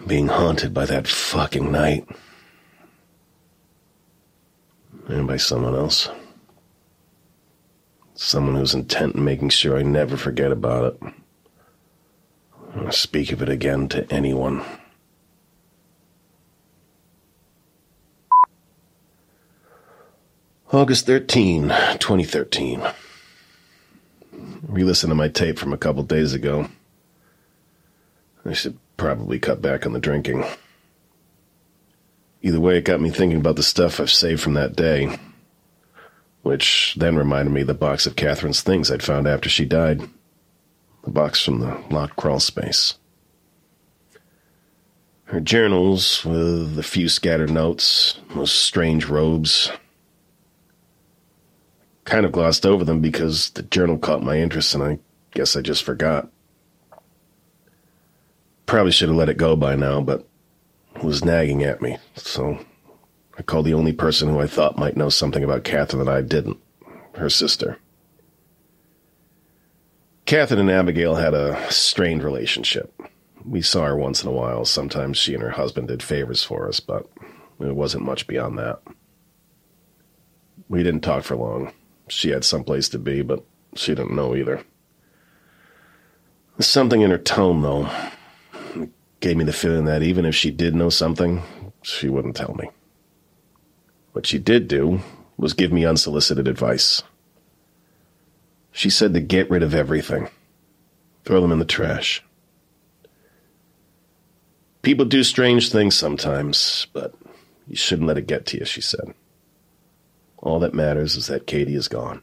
[0.06, 2.08] Being haunted by that fucking night.
[5.08, 6.08] And by someone else.
[8.14, 11.12] Someone who's intent in making sure I never forget about it.
[12.76, 14.64] Or speak of it again to anyone.
[20.70, 21.62] August 13,
[21.98, 22.80] 2013.
[24.70, 26.68] Re listen to my tape from a couple days ago.
[28.44, 30.44] I should probably cut back on the drinking.
[32.40, 35.18] Either way, it got me thinking about the stuff I've saved from that day.
[36.42, 40.00] which then reminded me of the box of Catherine's things I'd found after she died.
[41.04, 42.94] The box from the locked crawl space.
[45.24, 49.70] Her journals with a few scattered notes, those strange robes.
[52.10, 54.98] Kind of glossed over them because the journal caught my interest and I
[55.30, 56.28] guess I just forgot.
[58.66, 60.26] Probably should have let it go by now, but
[60.96, 62.58] it was nagging at me, so
[63.38, 66.20] I called the only person who I thought might know something about Catherine that I
[66.20, 66.58] didn't
[67.14, 67.78] her sister.
[70.26, 72.92] Catherine and Abigail had a strained relationship.
[73.44, 74.64] We saw her once in a while.
[74.64, 77.06] Sometimes she and her husband did favors for us, but
[77.60, 78.80] it wasn't much beyond that.
[80.68, 81.72] We didn't talk for long.
[82.10, 83.44] She had someplace to be, but
[83.76, 84.64] she didn't know either.
[86.58, 87.88] Something in her tone, though.
[89.20, 91.42] Gave me the feeling that even if she did know something,
[91.82, 92.68] she wouldn't tell me.
[94.12, 95.00] What she did do
[95.36, 97.02] was give me unsolicited advice.
[98.72, 100.28] She said to get rid of everything,
[101.24, 102.24] throw them in the trash.
[104.82, 107.14] People do strange things sometimes, but
[107.68, 109.14] you shouldn't let it get to you, she said.
[110.42, 112.22] All that matters is that Katie is gone.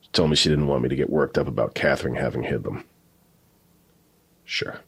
[0.00, 2.64] She told me she didn't want me to get worked up about Catherine having hid
[2.64, 2.84] them.
[4.44, 4.80] Sure.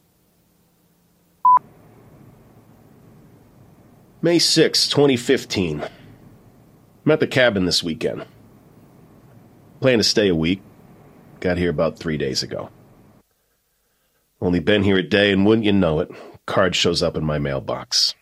[4.21, 5.85] May 6, 2015.
[7.05, 8.27] I'm at the cabin this weekend.
[9.81, 10.61] Plan to stay a week.
[11.39, 12.71] Got here about three days ago.
[14.41, 16.11] Only been here a day, and wouldn't you know it,
[16.45, 18.16] card shows up in my mailbox.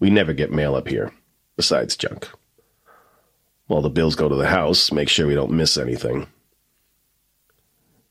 [0.00, 1.12] We never get mail up here,
[1.56, 2.28] besides junk.
[3.66, 6.26] While the bills go to the house, make sure we don't miss anything.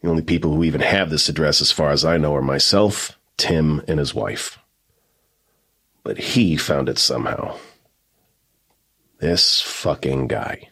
[0.01, 3.17] The only people who even have this address, as far as I know, are myself,
[3.35, 4.57] Tim, and his wife.
[6.03, 7.57] But he found it somehow.
[9.17, 10.69] This fucking guy.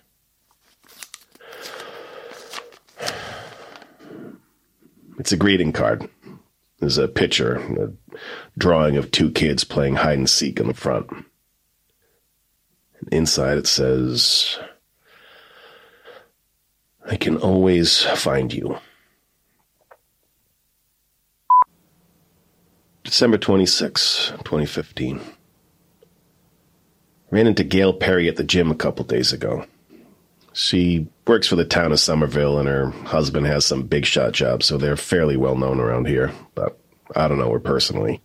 [5.19, 6.07] It's a greeting card.
[6.79, 7.91] There's a picture, a
[8.57, 11.09] drawing of two kids playing hide and seek in the front.
[13.11, 14.59] Inside it says,
[17.05, 18.77] I can always find you.
[23.03, 25.21] December 26, 2015.
[27.31, 29.65] Ran into Gail Perry at the gym a couple days ago.
[30.57, 34.63] She works for the town of Somerville, and her husband has some big shot job,
[34.63, 36.79] so they're fairly well known around here, but
[37.15, 38.23] I don't know her personally.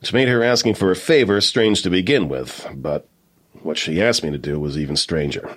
[0.00, 3.06] Which made her asking for a favor strange to begin with, but
[3.62, 5.56] what she asked me to do was even stranger.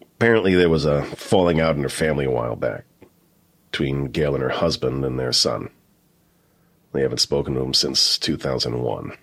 [0.00, 2.84] Apparently, there was a falling out in her family a while back
[3.72, 5.68] between Gail and her husband and their son.
[6.92, 9.18] They haven't spoken to him since 2001.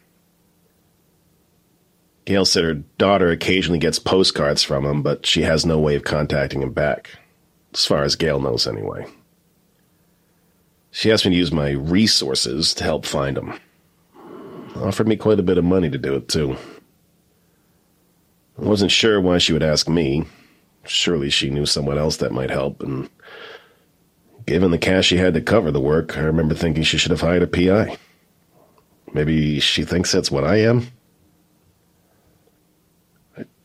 [2.32, 6.06] Gail said her daughter occasionally gets postcards from him, but she has no way of
[6.06, 7.10] contacting him back.
[7.74, 9.06] As far as Gail knows, anyway.
[10.92, 13.60] She asked me to use my resources to help find him.
[14.78, 16.56] Offered me quite a bit of money to do it, too.
[18.58, 20.24] I wasn't sure why she would ask me.
[20.86, 23.10] Surely she knew someone else that might help, and
[24.46, 27.20] given the cash she had to cover the work, I remember thinking she should have
[27.20, 27.98] hired a PI.
[29.14, 30.94] Maybe she thinks that's what I am?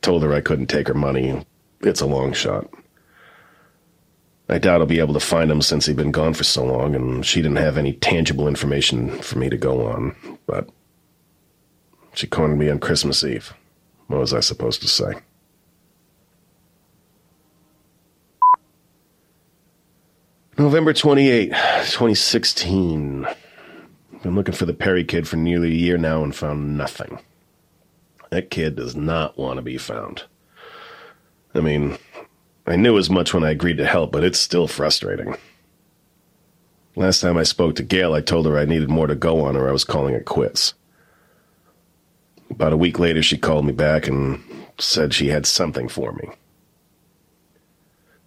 [0.03, 1.45] Told her I couldn't take her money.
[1.81, 2.69] It's a long shot.
[4.49, 6.95] I doubt I'll be able to find him since he'd been gone for so long,
[6.95, 10.15] and she didn't have any tangible information for me to go on.
[10.47, 10.69] But
[12.15, 13.53] she cornered me on Christmas Eve.
[14.07, 15.15] What was I supposed to say?
[20.57, 23.27] November 28, 2016.
[24.23, 27.19] Been looking for the Perry kid for nearly a year now and found nothing.
[28.31, 30.25] That kid does not want to be found.
[31.55, 31.99] I mean,
[32.67, 35.37] I knew as much when I agreed to help, but it's still frustrating.
[36.97, 39.57] Last time I spoke to Gail, I told her I needed more to go on
[39.57, 40.75] or I was calling it quits.
[42.51, 44.43] About a week later, she called me back and
[44.79, 46.31] said she had something for me.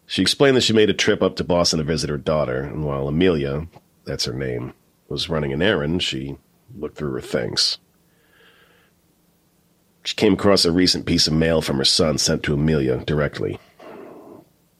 [0.06, 2.84] She explained that she made a trip up to Boston to visit her daughter, and
[2.84, 3.68] while Amelia,
[4.06, 4.74] that's her name,
[5.08, 6.38] was running an errand, she
[6.76, 7.78] looked through her things.
[10.10, 13.60] She came across a recent piece of mail from her son sent to Amelia directly.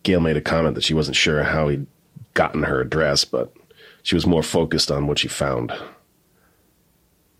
[0.02, 1.86] Gail made a comment that she wasn't sure how he'd
[2.34, 3.54] gotten her address, but
[4.02, 5.70] she was more focused on what she found.
[5.70, 5.84] It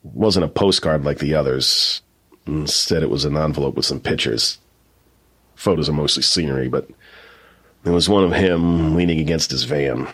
[0.04, 2.04] wasn't a postcard like the others.
[2.46, 4.60] Instead, it was an envelope with some pictures.
[5.56, 6.88] Photos are mostly scenery, but
[7.86, 10.08] there was one of him leaning against his van.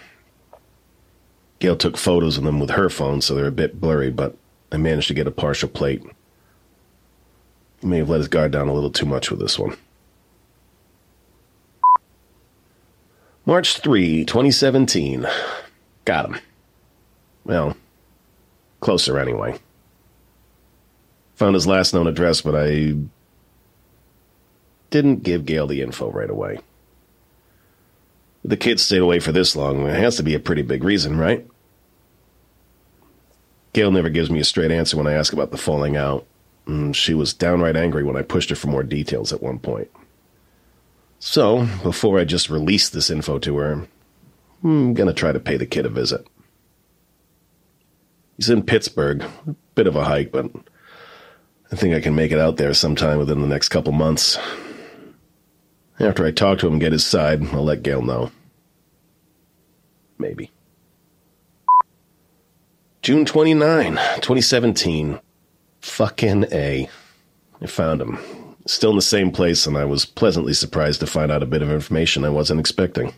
[1.59, 4.37] Gail took photos of them with her phone, so they're a bit blurry, but
[4.71, 6.01] I managed to get a partial plate.
[7.85, 9.77] May have let his guard down a little too much with this one.
[13.45, 15.27] March 3, 2017.
[16.03, 16.39] Got him.
[17.45, 17.77] Well,
[18.79, 19.59] closer anyway.
[21.35, 22.95] Found his last known address, but I
[24.89, 26.59] didn't give Gail the info right away.
[28.43, 29.87] The kid stayed away for this long.
[29.87, 31.45] It has to be a pretty big reason, right?
[33.73, 36.25] Gail never gives me a straight answer when I ask about the falling out.
[36.67, 39.89] And she was downright angry when I pushed her for more details at one point.
[41.19, 43.87] So, before I just release this info to her,
[44.61, 46.27] hmm, I'm gonna try to pay the kid a visit.
[48.37, 49.23] He's in Pittsburgh.
[49.47, 50.51] A bit of a hike, but
[51.71, 54.37] I think I can make it out there sometime within the next couple months.
[55.99, 58.31] After I talk to him and get his side, I'll let Gail know.
[60.17, 60.51] Maybe.
[63.01, 65.19] June 29, 2017.
[65.85, 66.89] Fucking A.
[67.61, 68.17] I found him.
[68.65, 71.61] Still in the same place, and I was pleasantly surprised to find out a bit
[71.61, 73.13] of information I wasn't expecting.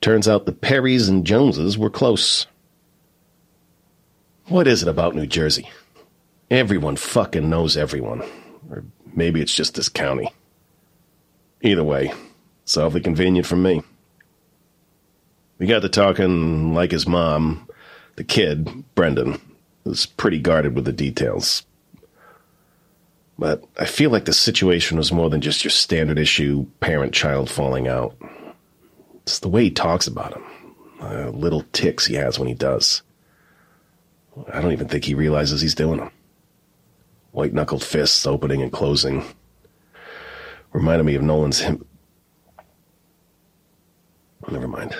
[0.00, 2.46] Turns out the Perrys and Joneses were close.
[4.46, 5.68] What is it about New Jersey?
[6.50, 8.22] Everyone fucking knows everyone.
[8.70, 10.30] Or maybe it's just this county.
[11.62, 12.12] Either way,
[12.62, 13.82] it's awfully convenient for me.
[15.58, 17.66] We got to talking like his mom.
[18.16, 19.40] The kid, Brendan,
[19.86, 21.64] was pretty guarded with the details.
[23.38, 27.50] But I feel like the situation was more than just your standard issue parent child
[27.50, 28.16] falling out.
[29.22, 30.44] It's the way he talks about him,
[31.00, 33.02] uh, little ticks he has when he does.
[34.52, 36.10] I don't even think he realizes he's doing them.
[37.32, 39.24] White knuckled fists opening and closing.
[40.72, 41.84] Reminded me of Nolan's him.
[44.50, 44.94] Never mind.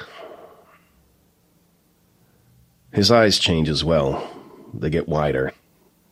[2.93, 4.36] His eyes change as well.
[4.81, 5.53] They get wider.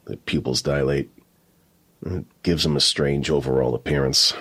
[0.07, 1.11] The pupils dilate.
[2.05, 4.35] It gives them a strange overall appearance.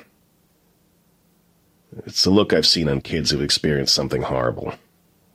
[2.06, 4.74] It's the look I've seen on kids who've experienced something horrible.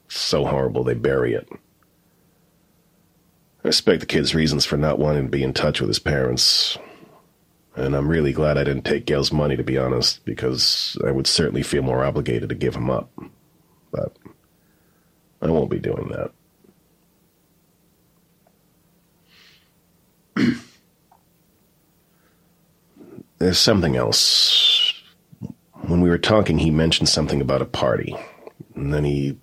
[0.08, 1.48] So horrible they bury it.
[3.64, 6.78] I respect the kid's reasons for not wanting to be in touch with his parents.
[7.76, 11.26] And I'm really glad I didn't take Gail's money, to be honest, because I would
[11.26, 13.10] certainly feel more obligated to give him up.
[13.90, 14.16] But
[15.40, 16.32] I won't be doing that.
[23.38, 24.92] There's something else.
[25.72, 28.16] When we were talking, he mentioned something about a party.
[28.74, 29.38] And then he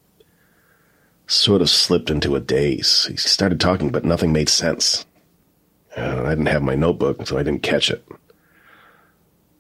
[1.28, 3.06] sort of slipped into a daze.
[3.10, 5.06] He started talking, but nothing made sense.
[5.98, 8.06] Uh, I didn't have my notebook, so I didn't catch it.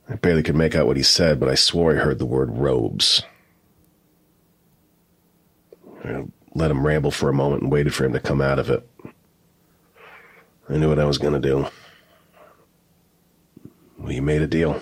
[0.09, 2.51] I barely could make out what he said, but I swore I heard the word
[2.51, 3.23] robes.
[6.03, 8.69] I let him ramble for a moment and waited for him to come out of
[8.69, 8.87] it.
[10.69, 11.67] I knew what I was going to do.
[13.97, 14.81] We made a deal.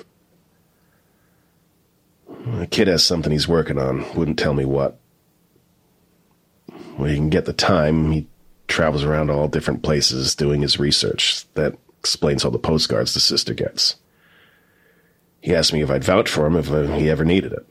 [2.46, 4.06] The kid has something he's working on.
[4.16, 5.00] Wouldn't tell me what.
[6.98, 8.28] When he can get the time, he
[8.68, 11.46] travels around all different places doing his research.
[11.54, 13.96] That explains all the postcards the sister gets.
[15.42, 17.66] He asked me if I'd vouch for him if uh, he ever needed it.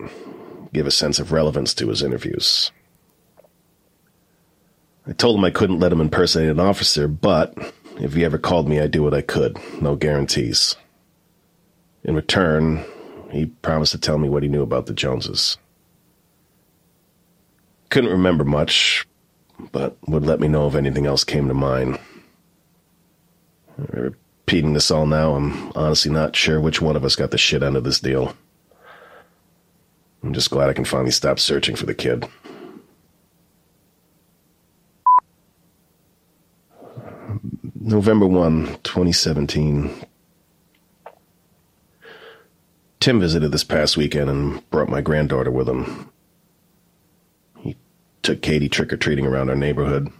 [0.72, 2.70] Give a sense of relevance to his interviews.
[5.06, 7.54] I told him I couldn't let him impersonate an officer, but
[7.98, 9.58] if he ever called me, I'd do what I could.
[9.80, 10.76] No guarantees.
[12.04, 12.84] In return,
[13.30, 15.56] he promised to tell me what he knew about the Joneses.
[17.90, 19.06] Couldn't remember much,
[19.70, 21.98] but would let me know if anything else came to mind.
[23.76, 27.62] Repeating this all now, I'm honestly not sure which one of us got the shit
[27.62, 28.34] end of this deal.
[30.22, 32.26] I'm just glad I can finally stop searching for the kid.
[37.84, 39.90] November 1, 2017.
[43.00, 46.08] Tim visited this past weekend and brought my granddaughter with him.
[47.58, 47.76] He
[48.22, 50.12] took Katie trick or treating around our neighborhood.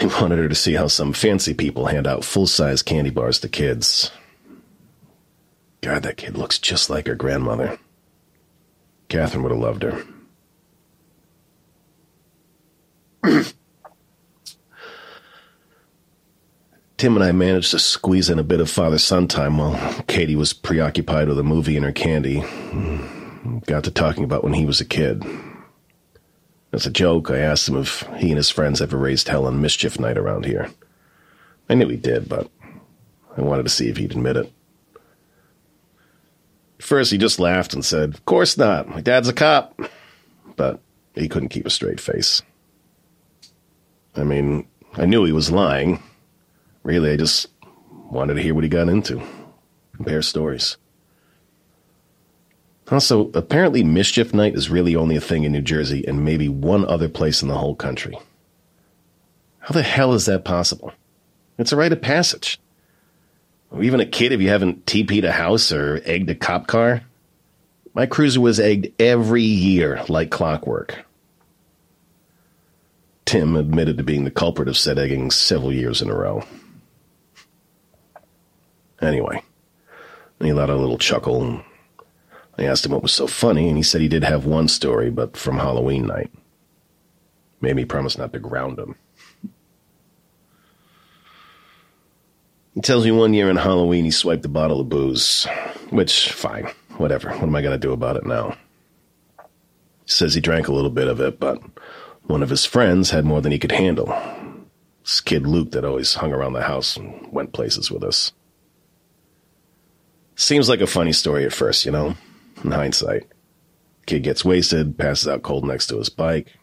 [0.00, 3.40] He wanted her to see how some fancy people hand out full size candy bars
[3.40, 4.10] to kids.
[5.82, 7.78] God, that kid looks just like her grandmother.
[9.10, 10.02] Catherine would have loved her.
[17.00, 20.36] Tim and I managed to squeeze in a bit of father son time while Katie
[20.36, 22.44] was preoccupied with a movie and her candy.
[23.64, 25.24] Got to talking about when he was a kid.
[26.74, 29.62] As a joke, I asked him if he and his friends ever raised hell on
[29.62, 30.68] mischief night around here.
[31.70, 32.50] I knew he did, but
[33.34, 34.52] I wanted to see if he'd admit it.
[36.80, 38.90] First, he just laughed and said, Of course not.
[38.90, 39.80] My dad's a cop.
[40.54, 40.80] But
[41.14, 42.42] he couldn't keep a straight face.
[44.14, 46.02] I mean, I knew he was lying
[46.82, 47.48] Really, I just
[48.10, 49.22] wanted to hear what he got into,
[49.94, 50.76] compare stories.
[52.90, 56.84] Also, apparently, Mischief Night is really only a thing in New Jersey and maybe one
[56.86, 58.18] other place in the whole country.
[59.60, 60.92] How the hell is that possible?
[61.56, 62.58] It's a rite of passage.
[63.70, 67.02] Or even a kid if you haven't TP'd a house or egged a cop car.
[67.94, 71.04] My cruiser was egged every year like clockwork.
[73.24, 76.42] Tim admitted to being the culprit of said egging several years in a row.
[79.00, 79.42] Anyway,
[80.40, 81.42] he let out a little chuckle.
[81.42, 81.62] and
[82.58, 85.10] I asked him what was so funny, and he said he did have one story,
[85.10, 86.30] but from Halloween night.
[87.60, 88.96] Made me promise not to ground him.
[92.74, 95.46] He tells me one year in Halloween he swiped a bottle of booze,
[95.90, 97.30] which, fine, whatever.
[97.30, 98.56] What am I going to do about it now?
[100.04, 101.60] He says he drank a little bit of it, but
[102.22, 104.06] one of his friends had more than he could handle.
[105.04, 108.32] This kid Luke that always hung around the house and went places with us.
[110.36, 112.16] Seems like a funny story at first, you know,
[112.64, 113.26] in hindsight.
[114.06, 116.56] Kid gets wasted, passes out cold next to his bike.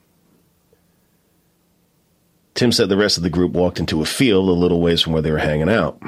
[2.56, 5.14] Tim said the rest of the group walked into a field a little ways from
[5.14, 6.02] where they were hanging out.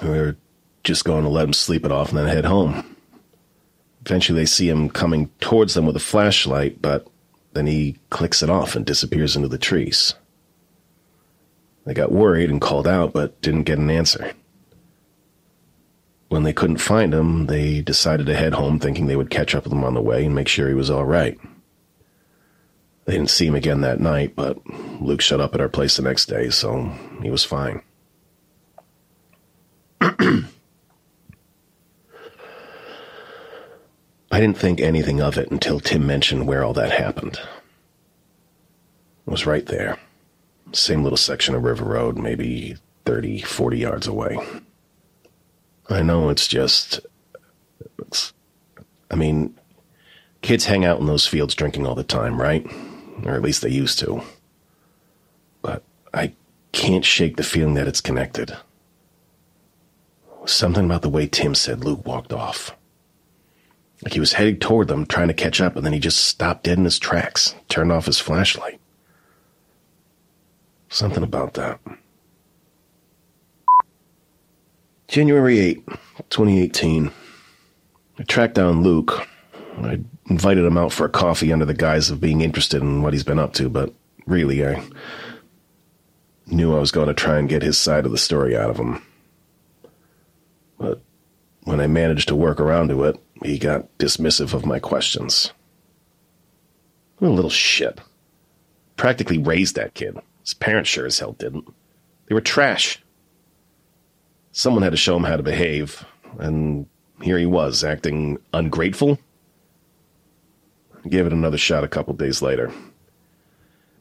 [0.00, 0.36] We were
[0.84, 2.96] just going to let him sleep it off and then head home.
[4.04, 7.08] Eventually, they see him coming towards them with a flashlight, but
[7.54, 10.14] then he clicks it off and disappears into the trees.
[11.84, 14.32] They got worried and called out, but didn't get an answer.
[16.28, 19.64] When they couldn't find him, they decided to head home thinking they would catch up
[19.64, 21.38] with him on the way and make sure he was all right.
[23.04, 24.58] They didn't see him again that night, but
[25.00, 27.82] Luke showed up at our place the next day, so he was fine.
[30.00, 30.44] I
[34.40, 37.38] didn't think anything of it until Tim mentioned where all that happened.
[39.26, 40.00] It was right there.
[40.72, 44.36] Same little section of River Road, maybe 30, 40 yards away.
[45.88, 47.00] I know it's just.
[47.98, 48.32] It's,
[49.10, 49.56] I mean,
[50.42, 52.66] kids hang out in those fields drinking all the time, right?
[53.24, 54.22] or at least they used to.
[55.62, 55.82] But
[56.12, 56.32] I
[56.72, 58.56] can't shake the feeling that it's connected.
[60.44, 62.76] Something about the way Tim said Luke walked off.
[64.02, 66.64] Like he was heading toward them, trying to catch up, and then he just stopped
[66.64, 68.78] dead in his tracks, turned off his flashlight.
[70.88, 71.80] Something about that.
[75.08, 75.86] January 8,
[76.30, 77.12] 2018.
[78.18, 79.26] I tracked down Luke.
[79.78, 83.12] I invited him out for a coffee under the guise of being interested in what
[83.12, 83.92] he's been up to, but
[84.26, 84.82] really, I
[86.46, 88.78] knew I was going to try and get his side of the story out of
[88.78, 89.02] him.
[90.78, 91.02] But
[91.62, 95.52] when I managed to work around to it, he got dismissive of my questions.
[97.18, 98.00] What a little shit.
[98.96, 100.18] Practically raised that kid.
[100.42, 101.72] His parents sure as hell didn't.
[102.26, 103.02] They were trash.
[104.56, 106.02] Someone had to show him how to behave,
[106.38, 106.86] and
[107.20, 109.18] here he was, acting ungrateful
[111.04, 112.72] I Gave it another shot a couple days later.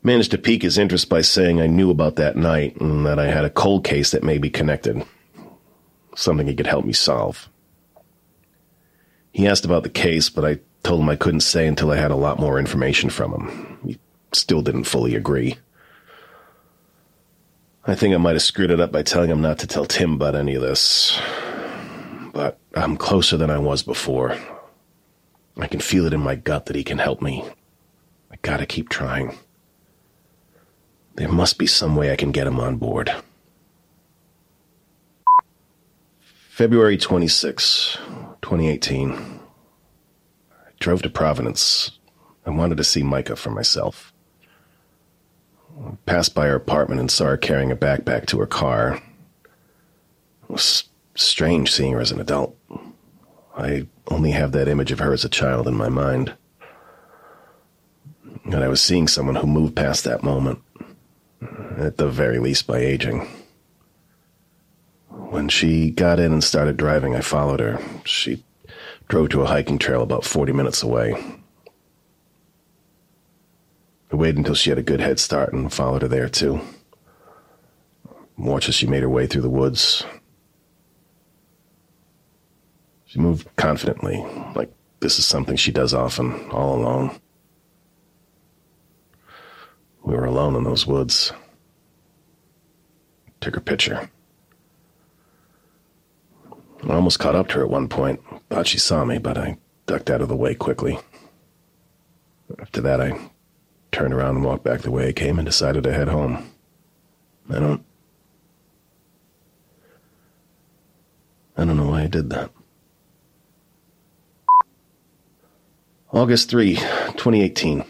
[0.02, 3.26] Managed to pique his interest by saying I knew about that night and that I
[3.26, 5.04] had a cold case that may be connected.
[6.16, 7.50] Something he could help me solve.
[9.34, 12.12] He asked about the case, but I told him I couldn't say until I had
[12.12, 13.80] a lot more information from him.
[13.86, 14.00] He
[14.32, 15.58] still didn't fully agree.
[17.88, 20.14] I think I might have screwed it up by telling him not to tell Tim
[20.14, 21.20] about any of this.
[22.34, 24.36] But I'm closer than I was before.
[25.58, 27.46] I can feel it in my gut that he can help me.
[28.32, 29.38] I gotta keep trying.
[31.14, 33.14] There must be some way I can get him on board.
[36.50, 37.98] February 26,
[38.42, 39.12] 2018.
[39.12, 42.00] I drove to Providence.
[42.48, 44.12] I wanted to see Micah for myself.
[46.06, 49.02] Passed by her apartment and saw her carrying a backpack to her car.
[50.44, 52.56] It was strange seeing her as an adult.
[53.58, 56.36] I only have that image of her as a child in my mind.
[58.46, 60.60] And I was seeing someone who moved past that moment,
[61.78, 63.28] at the very least by aging.
[65.10, 67.82] When she got in and started driving, I followed her.
[68.06, 68.44] She
[69.08, 71.16] drove to a hiking trail about 40 minutes away.
[74.12, 76.62] I waited until she had a good head start and followed her there, too.
[78.38, 80.06] Watched as she made her way through the woods,
[83.06, 84.18] she moved confidently,
[84.56, 87.18] like this is something she does often, all alone.
[90.04, 91.32] We were alone in those woods.
[93.40, 94.10] Took her picture.
[96.84, 98.20] I almost caught up to her at one point.
[98.50, 101.00] Thought she saw me, but I ducked out of the way quickly.
[102.60, 103.18] After that, I
[103.96, 106.52] turned around and walked back the way I came and decided to head home.
[107.50, 107.86] I don't.
[111.56, 112.52] I don't know why I did that.
[116.12, 117.86] August 3, 2018.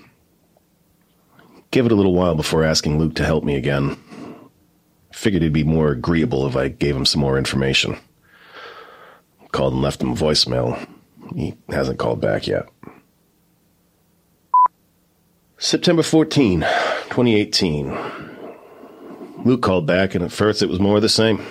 [1.71, 3.97] Give it a little while before asking Luke to help me again.
[5.11, 7.97] Figured he'd be more agreeable if I gave him some more information.
[9.51, 10.87] Called and left him a voicemail.
[11.33, 12.69] He hasn't called back yet.
[15.57, 17.97] September 14, 2018.
[19.45, 21.41] Luke called back, and at first it was more of the same.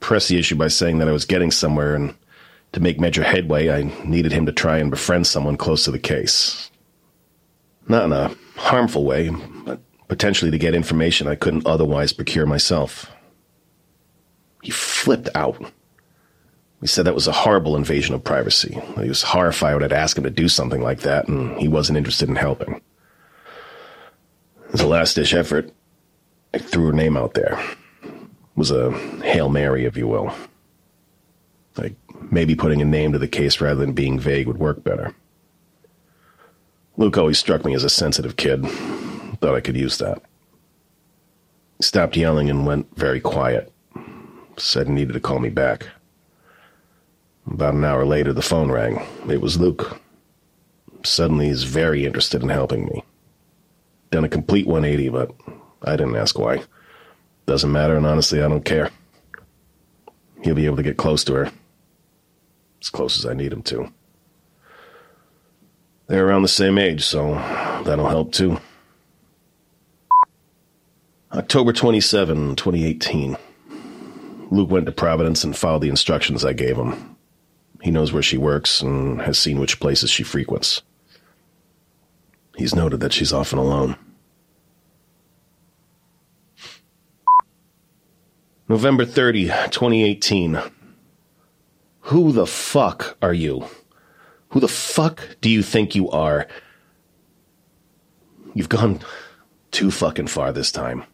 [0.00, 2.14] Pressed the issue by saying that I was getting somewhere, and
[2.72, 5.98] to make major headway, I needed him to try and befriend someone close to the
[5.98, 6.70] case.
[7.88, 9.30] Not in a harmful way,
[9.64, 13.10] but potentially to get information I couldn't otherwise procure myself.
[14.62, 15.72] He flipped out.
[16.82, 18.78] He said that was a horrible invasion of privacy.
[19.00, 22.28] He was horrified I'd ask him to do something like that, and he wasn't interested
[22.28, 22.82] in helping.
[24.76, 25.72] As a last ditch effort,
[26.52, 27.58] I threw her name out there.
[28.02, 28.12] It
[28.56, 28.90] was a
[29.22, 30.34] Hail Mary, if you will.
[31.78, 31.94] Like,
[32.30, 35.14] maybe putting a name to the case rather than being vague would work better.
[36.98, 38.66] Luke always struck me as a sensitive kid.
[39.40, 40.20] Thought I could use that.
[41.78, 43.72] He stopped yelling and went very quiet.
[44.58, 45.86] Said he needed to call me back.
[47.50, 49.00] About an hour later, the phone rang.
[49.26, 49.98] It was Luke.
[51.02, 53.02] Suddenly, he's very interested in helping me.
[54.10, 55.32] Done a complete 180, but
[55.82, 56.62] I didn't ask why.
[57.46, 58.90] Doesn't matter, and honestly, I don't care.
[60.42, 61.52] He'll be able to get close to her.
[62.80, 63.92] As close as I need him to.
[66.08, 67.34] They're around the same age, so
[67.84, 68.58] that'll help too.
[71.32, 73.36] October 27, 2018.
[74.50, 77.16] Luke went to Providence and followed the instructions I gave him.
[77.82, 80.82] He knows where she works and has seen which places she frequents.
[82.56, 83.96] He's noted that she's often alone.
[88.68, 90.60] November 30, 2018.
[92.00, 93.66] Who the fuck are you?
[94.50, 96.48] Who the fuck do you think you are?
[98.54, 99.00] You've gone
[99.70, 101.04] too fucking far this time.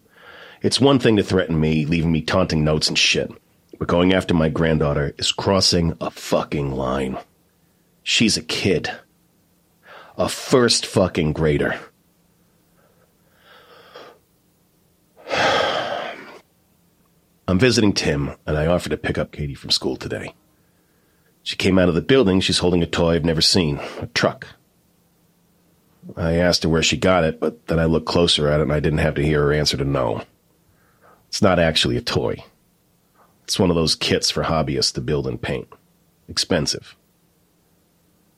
[0.63, 3.31] It's one thing to threaten me, leaving me taunting notes and shit.
[3.79, 7.19] But going after my granddaughter is crossing a fucking line.
[8.05, 8.91] She's a kid.
[10.19, 11.81] A first fucking grader.
[17.49, 20.35] I'm visiting Tim, and I offered to pick up Katie from school today.
[21.43, 22.41] She came out of the building.
[22.41, 24.47] She's holding a toy I've never seen a truck.
[26.17, 28.73] I asked her where she got it, but then I looked closer at it and
[28.73, 30.23] I didn't have to hear her answer to no.
[31.29, 32.45] It's not actually a toy.
[33.45, 35.69] It's one of those kits for hobbyists to build and paint.
[36.29, 36.97] Expensive.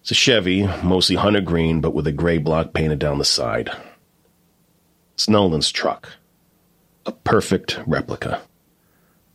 [0.05, 3.71] It's a Chevy, mostly hunter green, but with a gray block painted down the side.
[5.15, 6.11] It's Nolan's truck.
[7.07, 8.43] A perfect replica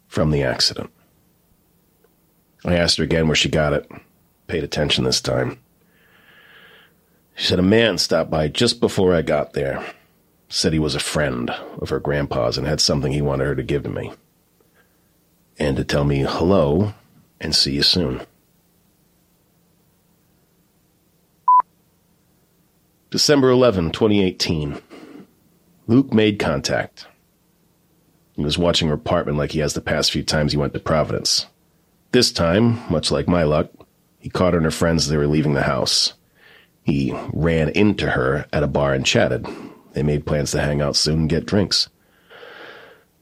[0.07, 0.91] from the accident.
[2.63, 3.91] I asked her again where she got it.
[4.45, 5.57] Paid attention this time.
[7.33, 9.83] She said a man stopped by just before I got there.
[10.49, 11.49] Said he was a friend
[11.79, 14.13] of her grandpa's and had something he wanted her to give to me.
[15.57, 16.93] And to tell me hello
[17.41, 18.21] and see you soon.
[23.11, 24.79] December 11, 2018.
[25.87, 27.07] Luke made contact.
[28.33, 30.79] He was watching her apartment like he has the past few times he went to
[30.79, 31.47] Providence.
[32.11, 33.71] This time, much like my luck,
[34.19, 36.13] he caught her and her friends as they were leaving the house.
[36.83, 39.47] He ran into her at a bar and chatted.
[39.93, 41.89] They made plans to hang out soon and get drinks.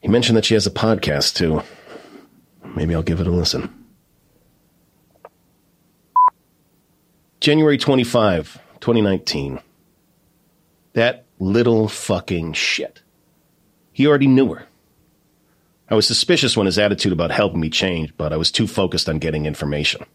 [0.02, 1.64] He mentioned that she has a podcast, too.
[2.76, 3.74] Maybe I'll give it a listen.
[7.40, 9.62] January 25, 2019.
[10.98, 13.04] That little fucking shit.
[13.94, 14.66] He already knew her.
[15.92, 19.08] I was suspicious when his attitude about helping me changed, but I was too focused
[19.08, 20.08] on getting information.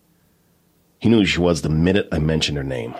[0.98, 2.96] He knew who she was the minute I mentioned her name.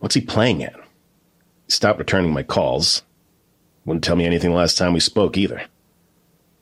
[0.00, 0.74] What's he playing at?
[0.74, 3.04] He stopped returning my calls.
[3.84, 5.58] Wouldn't tell me anything last time we spoke either.
[5.60, 5.68] It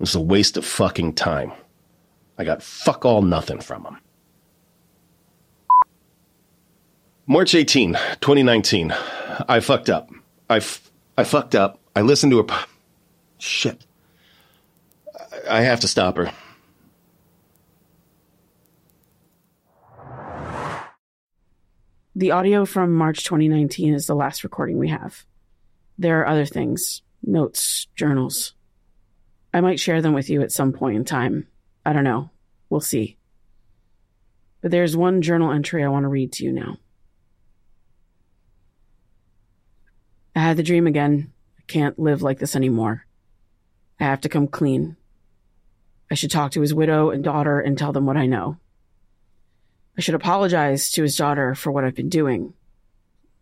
[0.00, 1.50] was a waste of fucking time.
[2.36, 3.96] I got fuck all nothing from him.
[7.30, 8.90] March 18, 2019.
[9.46, 10.08] I fucked up.
[10.48, 11.78] I, f- I fucked up.
[11.94, 12.64] I listened to her.
[13.36, 13.84] Shit.
[15.46, 16.32] I have to stop her.
[22.16, 25.26] The audio from March 2019 is the last recording we have.
[25.98, 28.54] There are other things notes, journals.
[29.52, 31.46] I might share them with you at some point in time.
[31.84, 32.30] I don't know.
[32.70, 33.18] We'll see.
[34.62, 36.78] But there's one journal entry I want to read to you now.
[40.38, 41.32] I had the dream again.
[41.58, 43.04] I can't live like this anymore.
[43.98, 44.96] I have to come clean.
[46.12, 48.56] I should talk to his widow and daughter and tell them what I know.
[49.96, 52.54] I should apologize to his daughter for what I've been doing,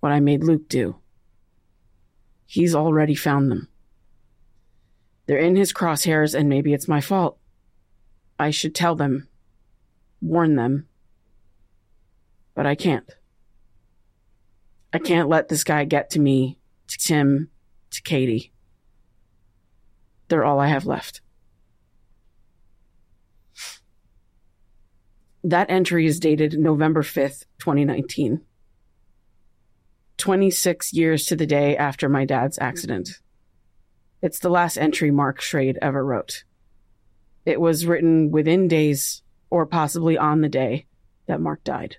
[0.01, 0.97] what I made Luke do.
[2.47, 3.69] He's already found them.
[5.27, 7.37] They're in his crosshairs, and maybe it's my fault.
[8.39, 9.29] I should tell them,
[10.23, 10.89] warn them,
[12.55, 13.15] but I can't.
[14.95, 16.57] I can't let this guy get to me,
[16.89, 17.51] to Tim,
[17.91, 18.53] to Katie.
[20.29, 21.21] They're all I have left.
[25.45, 28.41] That entry is dated November 5th, 2019.
[30.17, 33.11] 26 years to the day after my dad's accident.
[34.23, 36.43] It's the last entry Mark Schrade ever wrote.
[37.45, 40.87] It was written within days, or possibly on the day,
[41.27, 41.99] that Mark died.